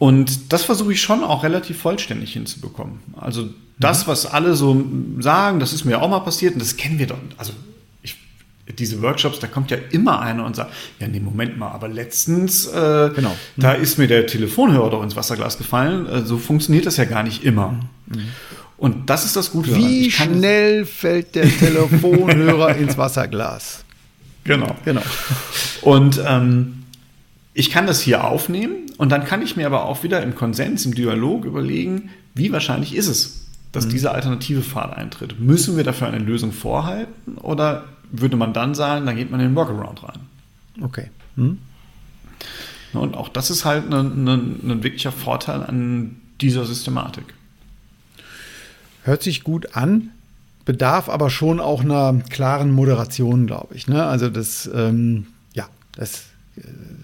Und 0.00 0.54
das 0.54 0.64
versuche 0.64 0.94
ich 0.94 1.02
schon 1.02 1.22
auch 1.22 1.44
relativ 1.44 1.78
vollständig 1.78 2.32
hinzubekommen. 2.32 3.00
Also 3.20 3.50
das, 3.78 4.06
mhm. 4.06 4.10
was 4.10 4.24
alle 4.24 4.54
so 4.54 4.82
sagen, 5.18 5.60
das 5.60 5.74
ist 5.74 5.84
mir 5.84 6.00
auch 6.00 6.08
mal 6.08 6.20
passiert 6.20 6.54
und 6.54 6.62
das 6.62 6.78
kennen 6.78 6.98
wir 6.98 7.06
doch. 7.06 7.18
Also 7.36 7.52
ich, 8.02 8.16
diese 8.78 9.02
Workshops, 9.02 9.40
da 9.40 9.46
kommt 9.46 9.70
ja 9.70 9.76
immer 9.90 10.20
einer 10.20 10.46
und 10.46 10.56
sagt, 10.56 10.72
ja, 11.00 11.06
nee, 11.06 11.20
Moment 11.20 11.58
mal, 11.58 11.70
aber 11.72 11.86
letztens, 11.86 12.66
äh, 12.66 13.10
genau. 13.14 13.28
Mhm. 13.56 13.60
da 13.60 13.72
ist 13.74 13.98
mir 13.98 14.08
der 14.08 14.26
Telefonhörer 14.26 14.88
doch 14.88 15.02
ins 15.02 15.16
Wasserglas 15.16 15.58
gefallen. 15.58 16.06
Äh, 16.06 16.22
so 16.24 16.38
funktioniert 16.38 16.86
das 16.86 16.96
ja 16.96 17.04
gar 17.04 17.22
nicht 17.22 17.44
immer. 17.44 17.72
Mhm. 18.06 18.20
Und 18.78 19.10
das 19.10 19.26
ist 19.26 19.36
das 19.36 19.50
Gute. 19.50 19.76
Wie 19.76 20.10
schnell 20.10 20.86
fällt 20.86 21.34
der 21.34 21.46
Telefonhörer 21.58 22.74
ins 22.74 22.96
Wasserglas? 22.96 23.84
Genau. 24.44 24.74
Genau. 24.86 25.02
Und 25.82 26.18
ähm, 26.26 26.84
ich 27.52 27.70
kann 27.70 27.86
das 27.86 28.00
hier 28.00 28.24
aufnehmen 28.24 28.89
und 29.00 29.08
dann 29.08 29.24
kann 29.24 29.40
ich 29.40 29.56
mir 29.56 29.64
aber 29.64 29.86
auch 29.86 30.02
wieder 30.02 30.22
im 30.22 30.34
Konsens, 30.34 30.84
im 30.84 30.94
Dialog 30.94 31.46
überlegen, 31.46 32.10
wie 32.34 32.52
wahrscheinlich 32.52 32.94
ist 32.94 33.06
es, 33.06 33.46
dass 33.72 33.86
mhm. 33.86 33.92
dieser 33.92 34.12
alternative 34.12 34.60
Pfad 34.60 34.94
eintritt. 34.94 35.40
Müssen 35.40 35.78
wir 35.78 35.84
dafür 35.84 36.08
eine 36.08 36.18
Lösung 36.18 36.52
vorhalten 36.52 37.38
oder 37.38 37.86
würde 38.12 38.36
man 38.36 38.52
dann 38.52 38.74
sagen, 38.74 39.06
dann 39.06 39.16
geht 39.16 39.30
man 39.30 39.40
in 39.40 39.48
den 39.48 39.56
Workaround 39.56 40.02
rein? 40.02 40.18
Okay. 40.82 41.08
Mhm. 41.36 41.60
Und 42.92 43.16
auch 43.16 43.30
das 43.30 43.50
ist 43.50 43.64
halt 43.64 43.90
ein, 43.90 44.28
ein, 44.28 44.70
ein 44.70 44.82
wirklicher 44.82 45.12
Vorteil 45.12 45.62
an 45.62 46.16
dieser 46.42 46.66
Systematik. 46.66 47.32
Hört 49.04 49.22
sich 49.22 49.44
gut 49.44 49.76
an, 49.76 50.10
bedarf 50.66 51.08
aber 51.08 51.30
schon 51.30 51.58
auch 51.58 51.80
einer 51.80 52.20
klaren 52.28 52.70
Moderation, 52.70 53.46
glaube 53.46 53.74
ich. 53.76 53.88
Ne? 53.88 54.04
Also 54.04 54.28
das, 54.28 54.68
ähm, 54.74 55.28
ja, 55.54 55.70
das 55.96 56.29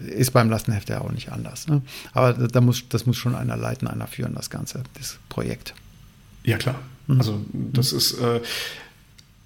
ist 0.06 0.32
beim 0.32 0.50
Lastenheft 0.50 0.88
ja 0.88 1.00
auch 1.00 1.10
nicht 1.10 1.30
anders. 1.32 1.66
Ne? 1.68 1.82
Aber 2.12 2.32
da 2.32 2.60
muss, 2.60 2.88
das 2.88 3.06
muss 3.06 3.16
schon 3.16 3.34
einer 3.34 3.56
leiten, 3.56 3.88
einer 3.88 4.06
führen, 4.06 4.34
das 4.34 4.50
Ganze, 4.50 4.82
das 4.94 5.18
Projekt. 5.28 5.74
Ja, 6.44 6.58
klar. 6.58 6.76
Mhm. 7.06 7.18
Also 7.18 7.44
das 7.52 7.92
ist, 7.92 8.18
äh, 8.20 8.40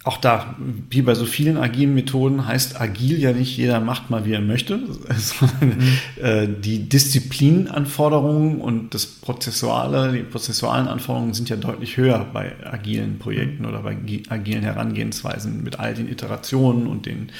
auch 0.02 0.16
da, 0.16 0.56
wie 0.88 1.02
bei 1.02 1.14
so 1.14 1.26
vielen 1.26 1.58
agilen 1.58 1.94
Methoden, 1.94 2.46
heißt 2.46 2.80
agil 2.80 3.18
ja 3.18 3.32
nicht 3.32 3.58
jeder 3.58 3.80
macht 3.80 4.08
mal, 4.08 4.24
wie 4.24 4.32
er 4.32 4.40
möchte, 4.40 4.80
sondern 5.18 5.78
mhm. 5.78 6.22
äh, 6.22 6.48
die 6.48 6.88
Disziplinanforderungen 6.88 8.62
und 8.62 8.94
das 8.94 9.04
Prozessuale, 9.04 10.12
die 10.12 10.22
prozessualen 10.22 10.88
Anforderungen 10.88 11.34
sind 11.34 11.50
ja 11.50 11.56
deutlich 11.56 11.98
höher 11.98 12.26
bei 12.32 12.54
agilen 12.64 13.18
Projekten 13.18 13.66
oder 13.66 13.80
bei 13.82 13.98
agilen 14.30 14.62
Herangehensweisen 14.62 15.62
mit 15.62 15.78
all 15.78 15.92
den 15.92 16.10
Iterationen 16.10 16.86
und 16.86 17.04
den 17.04 17.30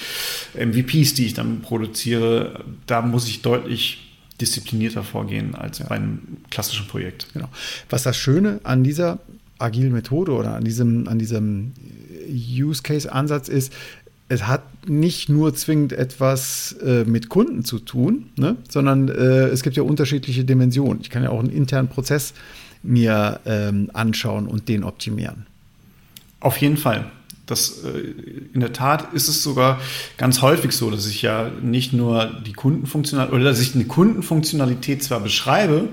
MVPs, 0.55 1.15
die 1.15 1.27
ich 1.27 1.35
dann 1.35 1.63
produziere. 1.63 2.65
Da 2.87 3.01
muss 3.01 3.27
ich 3.27 3.41
deutlich 3.41 4.11
disziplinierter 4.39 5.03
vorgehen 5.03 5.55
als 5.55 5.79
ja. 5.79 5.87
bei 5.87 5.97
einem 5.97 6.21
klassischen 6.51 6.87
Projekt. 6.89 7.29
Genau. 7.33 7.49
Was 7.89 8.03
das 8.03 8.19
Schöne 8.19 8.61
an 8.65 8.85
dieser 8.85 9.19
agilen 9.59 9.93
Methode 9.93 10.33
oder 10.33 10.57
an 10.57 10.65
diesem, 10.65 11.09
an 11.09 11.19
diesem 11.19 11.73
Use 12.29 12.83
Case 12.83 13.11
Ansatz 13.11 13.49
ist, 13.49 13.73
es 14.29 14.47
hat 14.47 14.63
nicht 14.89 15.29
nur 15.29 15.55
zwingend 15.55 15.93
etwas 15.93 16.73
äh, 16.85 17.05
mit 17.05 17.29
Kunden 17.29 17.65
zu 17.65 17.81
tun, 17.81 18.31
ne, 18.37 18.57
sondern 18.69 19.09
äh, 19.09 19.49
es 19.49 19.63
gibt 19.63 19.77
ja 19.77 19.83
unterschiedliche 19.83 20.45
Dimensionen. 20.45 21.01
Ich 21.01 21.11
kann 21.11 21.25
ja 21.25 21.31
auch 21.31 21.41
einen 21.41 21.51
internen 21.51 21.89
Prozess 21.89 22.33
mir 22.83 23.41
ähm, 23.45 23.91
anschauen 23.93 24.47
und 24.47 24.69
den 24.69 24.85
optimieren. 24.85 25.47
Auf 26.39 26.57
jeden 26.59 26.77
Fall. 26.77 27.11
Das, 27.51 27.85
äh, 27.85 28.15
in 28.53 28.61
der 28.61 28.73
Tat 28.73 29.13
ist 29.13 29.29
es 29.29 29.43
sogar 29.43 29.81
ganz 30.17 30.43
häufig 30.43 30.73
so, 30.73 30.91
dass 30.91 31.07
ich 31.07 31.23
ja 31.23 31.51
nicht 31.63 31.93
nur 31.93 32.31
die 32.47 32.53
Kundenfunktionalität 32.53 33.35
oder 33.35 33.45
dass 33.45 33.61
ich 33.61 33.75
eine 33.75 33.85
Kundenfunktionalität 33.85 35.03
zwar 35.03 35.21
beschreibe, 35.21 35.89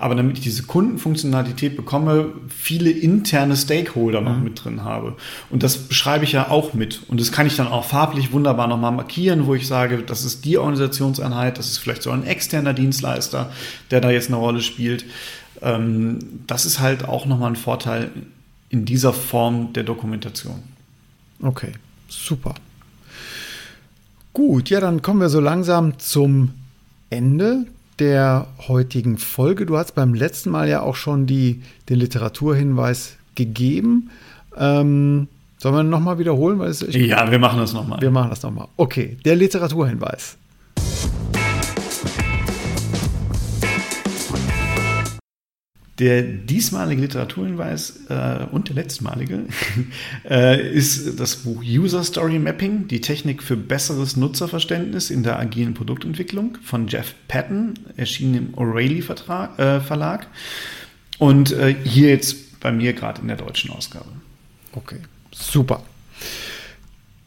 aber 0.00 0.14
damit 0.14 0.38
ich 0.38 0.44
diese 0.44 0.62
Kundenfunktionalität 0.62 1.76
bekomme, 1.76 2.32
viele 2.48 2.90
interne 2.90 3.54
Stakeholder 3.54 4.22
noch 4.22 4.38
mhm. 4.38 4.44
mit 4.44 4.64
drin 4.64 4.82
habe. 4.82 5.16
Und 5.50 5.62
das 5.62 5.76
beschreibe 5.76 6.24
ich 6.24 6.32
ja 6.32 6.48
auch 6.48 6.72
mit. 6.72 7.02
Und 7.08 7.20
das 7.20 7.32
kann 7.32 7.46
ich 7.46 7.56
dann 7.56 7.68
auch 7.68 7.84
farblich 7.84 8.32
wunderbar 8.32 8.66
nochmal 8.66 8.92
markieren, 8.92 9.46
wo 9.46 9.54
ich 9.54 9.66
sage, 9.66 10.02
das 10.02 10.24
ist 10.24 10.46
die 10.46 10.56
Organisationseinheit, 10.56 11.58
das 11.58 11.68
ist 11.68 11.78
vielleicht 11.78 12.02
so 12.02 12.10
ein 12.12 12.24
externer 12.24 12.72
Dienstleister, 12.72 13.52
der 13.90 14.00
da 14.00 14.10
jetzt 14.10 14.28
eine 14.28 14.36
Rolle 14.36 14.62
spielt. 14.62 15.04
Ähm, 15.60 16.18
das 16.46 16.64
ist 16.64 16.80
halt 16.80 17.06
auch 17.06 17.26
nochmal 17.26 17.50
ein 17.50 17.56
Vorteil 17.56 18.10
in 18.70 18.86
dieser 18.86 19.12
Form 19.12 19.72
der 19.74 19.82
Dokumentation. 19.82 20.62
Okay, 21.42 21.72
super. 22.08 22.54
Gut, 24.32 24.70
ja, 24.70 24.80
dann 24.80 25.02
kommen 25.02 25.20
wir 25.20 25.28
so 25.28 25.40
langsam 25.40 25.98
zum 25.98 26.50
Ende 27.08 27.66
der 27.98 28.46
heutigen 28.68 29.18
Folge. 29.18 29.66
Du 29.66 29.76
hast 29.76 29.94
beim 29.94 30.14
letzten 30.14 30.50
Mal 30.50 30.68
ja 30.68 30.82
auch 30.82 30.96
schon 30.96 31.26
die, 31.26 31.62
den 31.88 31.98
Literaturhinweis 31.98 33.16
gegeben. 33.34 34.10
Ähm, 34.56 35.28
sollen 35.58 35.74
wir 35.74 35.82
nochmal 35.82 36.18
wiederholen? 36.18 36.58
Weil 36.58 36.70
es, 36.70 36.80
ja, 36.88 37.30
wir 37.30 37.38
machen 37.38 37.58
das 37.58 37.74
nochmal. 37.74 38.00
Wir 38.00 38.10
machen 38.10 38.30
das 38.30 38.42
nochmal. 38.42 38.68
Okay, 38.76 39.18
der 39.24 39.36
Literaturhinweis. 39.36 40.38
Der 46.00 46.22
diesmalige 46.22 47.02
Literaturhinweis 47.02 48.00
äh, 48.08 48.46
und 48.50 48.68
der 48.68 48.76
letztmalige 48.76 49.44
äh, 50.28 50.72
ist 50.72 51.20
das 51.20 51.36
Buch 51.36 51.62
User 51.62 52.02
Story 52.02 52.38
Mapping, 52.38 52.88
die 52.88 53.02
Technik 53.02 53.42
für 53.42 53.58
besseres 53.58 54.16
Nutzerverständnis 54.16 55.10
in 55.10 55.22
der 55.22 55.38
agilen 55.38 55.74
Produktentwicklung 55.74 56.56
von 56.64 56.88
Jeff 56.88 57.14
Patton, 57.28 57.74
erschienen 57.98 58.34
im 58.34 58.54
O'Reilly 58.54 59.00
äh, 59.58 59.80
Verlag 59.80 60.26
und 61.18 61.52
äh, 61.52 61.76
hier 61.84 62.08
jetzt 62.08 62.58
bei 62.60 62.72
mir 62.72 62.94
gerade 62.94 63.20
in 63.20 63.28
der 63.28 63.36
deutschen 63.36 63.70
Ausgabe. 63.70 64.08
Okay, 64.72 65.00
super. 65.32 65.82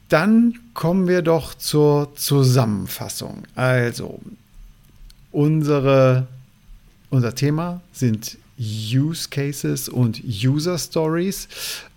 Dann 0.09 0.57
kommen 0.73 1.07
wir 1.07 1.21
doch 1.21 1.53
zur 1.53 2.15
Zusammenfassung. 2.15 3.43
Also, 3.53 4.19
unsere, 5.31 6.25
unser 7.11 7.35
Thema 7.35 7.81
sind 7.91 8.37
Use 8.59 9.29
Cases 9.29 9.89
und 9.89 10.21
User 10.23 10.77
Stories. 10.77 11.47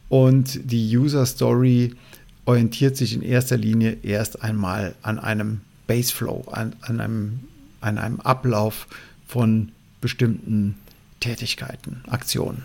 Und 0.09 0.71
die 0.71 0.97
User 0.97 1.27
Story 1.27 1.95
orientiert 2.45 2.97
sich 2.97 3.15
in 3.15 3.23
erster 3.23 3.57
Linie 3.57 3.99
erst 4.03 4.43
einmal 4.43 4.95
an 5.03 5.19
einem 5.19 5.61
Baseflow, 5.87 6.45
an, 6.51 6.75
an, 6.81 7.01
einem, 7.01 7.41
an 7.81 7.99
einem 7.99 8.21
Ablauf 8.21 8.87
von 9.27 9.73
bestimmten 10.01 10.77
Tätigkeiten, 11.21 12.03
Aktionen. 12.07 12.63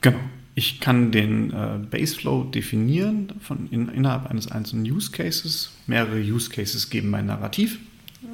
Genau. 0.00 0.18
Ich 0.54 0.80
kann 0.80 1.12
den 1.12 1.50
äh, 1.50 1.78
Baseflow 1.90 2.44
definieren 2.44 3.32
von 3.40 3.68
in, 3.70 3.88
innerhalb 3.88 4.26
eines 4.26 4.50
einzelnen 4.50 4.84
Use 4.84 5.10
Cases. 5.10 5.70
Mehrere 5.86 6.18
Use 6.18 6.50
Cases 6.50 6.90
geben 6.90 7.08
mein 7.08 7.26
Narrativ 7.26 7.78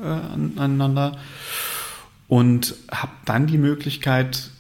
äh, 0.03 0.07
aneinander 0.07 1.17
und 2.29 2.75
habe 2.91 3.13
dann 3.25 3.47
die 3.47 3.59
Möglichkeit, 3.59 4.51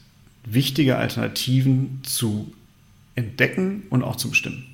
wichtige 0.45 0.97
Alternativen 0.97 2.01
zu 2.03 2.53
entdecken 3.15 3.85
und 3.91 4.03
auch 4.03 4.17
zu 4.17 4.31
bestimmen. 4.31 4.65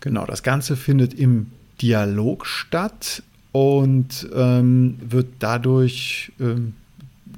Genau, 0.00 0.24
das 0.24 0.42
Ganze 0.42 0.76
findet 0.76 1.14
im 1.14 1.48
Dialog 1.80 2.46
statt 2.46 3.22
und 3.52 4.28
ähm, 4.34 4.96
wird 5.00 5.26
dadurch 5.40 6.32
ähm, 6.38 6.74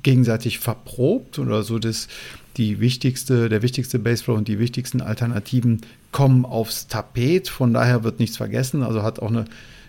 gegenseitig 0.02 0.58
verprobt 0.58 1.38
oder 1.38 1.62
so, 1.62 1.78
dass 1.78 2.08
die 2.56 2.80
wichtigste, 2.80 3.48
der 3.48 3.62
wichtigste 3.62 3.98
Baseflow 3.98 4.34
und 4.34 4.48
die 4.48 4.58
wichtigsten 4.58 5.00
Alternativen 5.00 5.80
kommen 6.12 6.44
aufs 6.44 6.88
Tapet. 6.88 7.48
Von 7.48 7.72
daher 7.72 8.04
wird 8.04 8.18
nichts 8.18 8.36
vergessen, 8.36 8.82
also 8.82 9.02
hat 9.02 9.20
auch 9.20 9.28
eine 9.28 9.44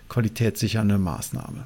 qualitätssichernde 0.08 0.98
Maßnahme. 0.98 1.64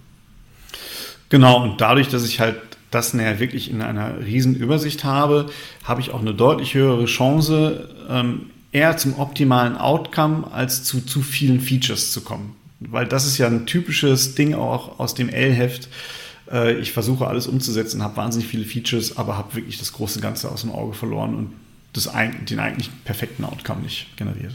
Genau, 1.29 1.63
und 1.63 1.81
dadurch, 1.81 2.09
dass 2.09 2.25
ich 2.25 2.41
halt 2.41 2.57
das 2.91 3.15
näher 3.15 3.41
wirklich 3.41 3.71
in 3.71 3.83
einer 3.83 4.25
riesen 4.25 4.55
Übersicht 4.55 5.05
habe, 5.05 5.47
habe 5.85 6.01
ich 6.01 6.11
auch 6.11 6.21
eine 6.21 6.35
deutlich 6.35 6.75
höhere 6.75 7.07
Chance, 7.07 7.89
ähm, 8.09 8.51
eher 8.73 8.97
zum 8.97 9.19
optimalen 9.19 9.77
Outcome 9.77 10.51
als 10.53 10.85
zu 10.85 11.01
zu 11.01 11.23
vielen 11.23 11.61
Features 11.61 12.13
zu 12.13 12.21
kommen. 12.21 12.55
Weil 12.81 13.07
das 13.07 13.27
ist 13.27 13.39
ja 13.39 13.47
ein 13.47 13.67
typisches 13.67 14.35
Ding 14.35 14.55
auch 14.55 14.99
aus 14.99 15.15
dem 15.15 15.29
L-Heft. 15.29 15.89
Äh, 16.51 16.75
ich 16.75 16.93
versuche 16.93 17.27
alles 17.27 17.47
umzusetzen, 17.47 18.03
habe 18.03 18.17
wahnsinnig 18.17 18.49
viele 18.49 18.65
Features, 18.65 19.17
aber 19.17 19.37
habe 19.37 19.55
wirklich 19.55 19.79
das 19.79 19.93
große 19.93 20.21
Ganze 20.21 20.51
aus 20.51 20.61
dem 20.61 20.73
Auge 20.73 20.93
verloren 20.93 21.35
und 21.35 21.53
das, 21.93 22.11
den 22.49 22.59
eigentlich 22.59 22.91
perfekten 23.05 23.45
Outcome 23.45 23.81
nicht 23.81 24.15
generiert. 24.17 24.53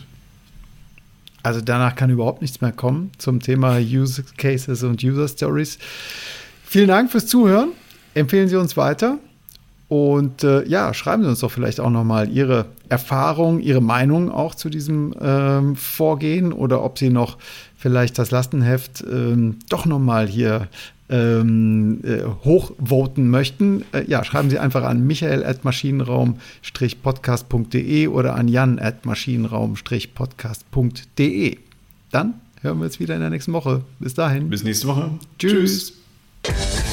Also 1.43 1.59
danach 1.59 1.95
kann 1.95 2.11
überhaupt 2.11 2.43
nichts 2.43 2.61
mehr 2.61 2.71
kommen 2.71 3.09
zum 3.17 3.39
Thema 3.39 3.77
Use 3.79 4.23
Cases 4.37 4.83
und 4.83 5.03
User 5.03 5.27
Stories. 5.27 5.79
Vielen 6.63 6.87
Dank 6.87 7.11
fürs 7.11 7.25
Zuhören 7.25 7.69
empfehlen 8.13 8.47
Sie 8.47 8.55
uns 8.55 8.77
weiter. 8.77 9.17
Und 9.87 10.43
äh, 10.45 10.65
ja, 10.67 10.93
schreiben 10.93 11.23
Sie 11.23 11.29
uns 11.29 11.39
doch 11.41 11.51
vielleicht 11.51 11.81
auch 11.81 11.89
nochmal 11.89 12.29
Ihre 12.29 12.67
Erfahrung, 12.87 13.59
Ihre 13.59 13.81
Meinung 13.81 14.31
auch 14.31 14.55
zu 14.55 14.69
diesem 14.69 15.13
ähm, 15.19 15.75
Vorgehen 15.75 16.53
oder 16.53 16.81
ob 16.81 16.97
Sie 16.97 17.09
noch 17.09 17.37
vielleicht 17.75 18.17
das 18.17 18.31
Lastenheft 18.31 19.03
ähm, 19.03 19.57
doch 19.67 19.85
nochmal 19.85 20.27
hier 20.27 20.69
ähm, 21.09 21.99
äh, 22.03 22.21
hochvoten 22.45 23.29
möchten. 23.29 23.83
Äh, 23.91 24.05
ja, 24.07 24.23
schreiben 24.23 24.49
Sie 24.49 24.59
einfach 24.59 24.85
an 24.85 25.05
michael 25.05 25.43
at 25.43 25.65
maschinenraum-podcast.de 25.65 28.07
oder 28.07 28.35
an 28.35 28.47
jan 28.47 28.79
at 28.79 29.05
maschinenraum-podcast.de. 29.05 31.57
Dann 32.11 32.35
hören 32.61 32.79
wir 32.79 32.85
uns 32.85 33.01
wieder 33.01 33.15
in 33.15 33.21
der 33.21 33.29
nächsten 33.29 33.51
Woche. 33.51 33.83
Bis 33.99 34.13
dahin. 34.13 34.49
Bis 34.49 34.63
nächste 34.63 34.87
Woche. 34.87 35.11
Tschüss. 35.37 35.95
Tschüss. 36.43 36.90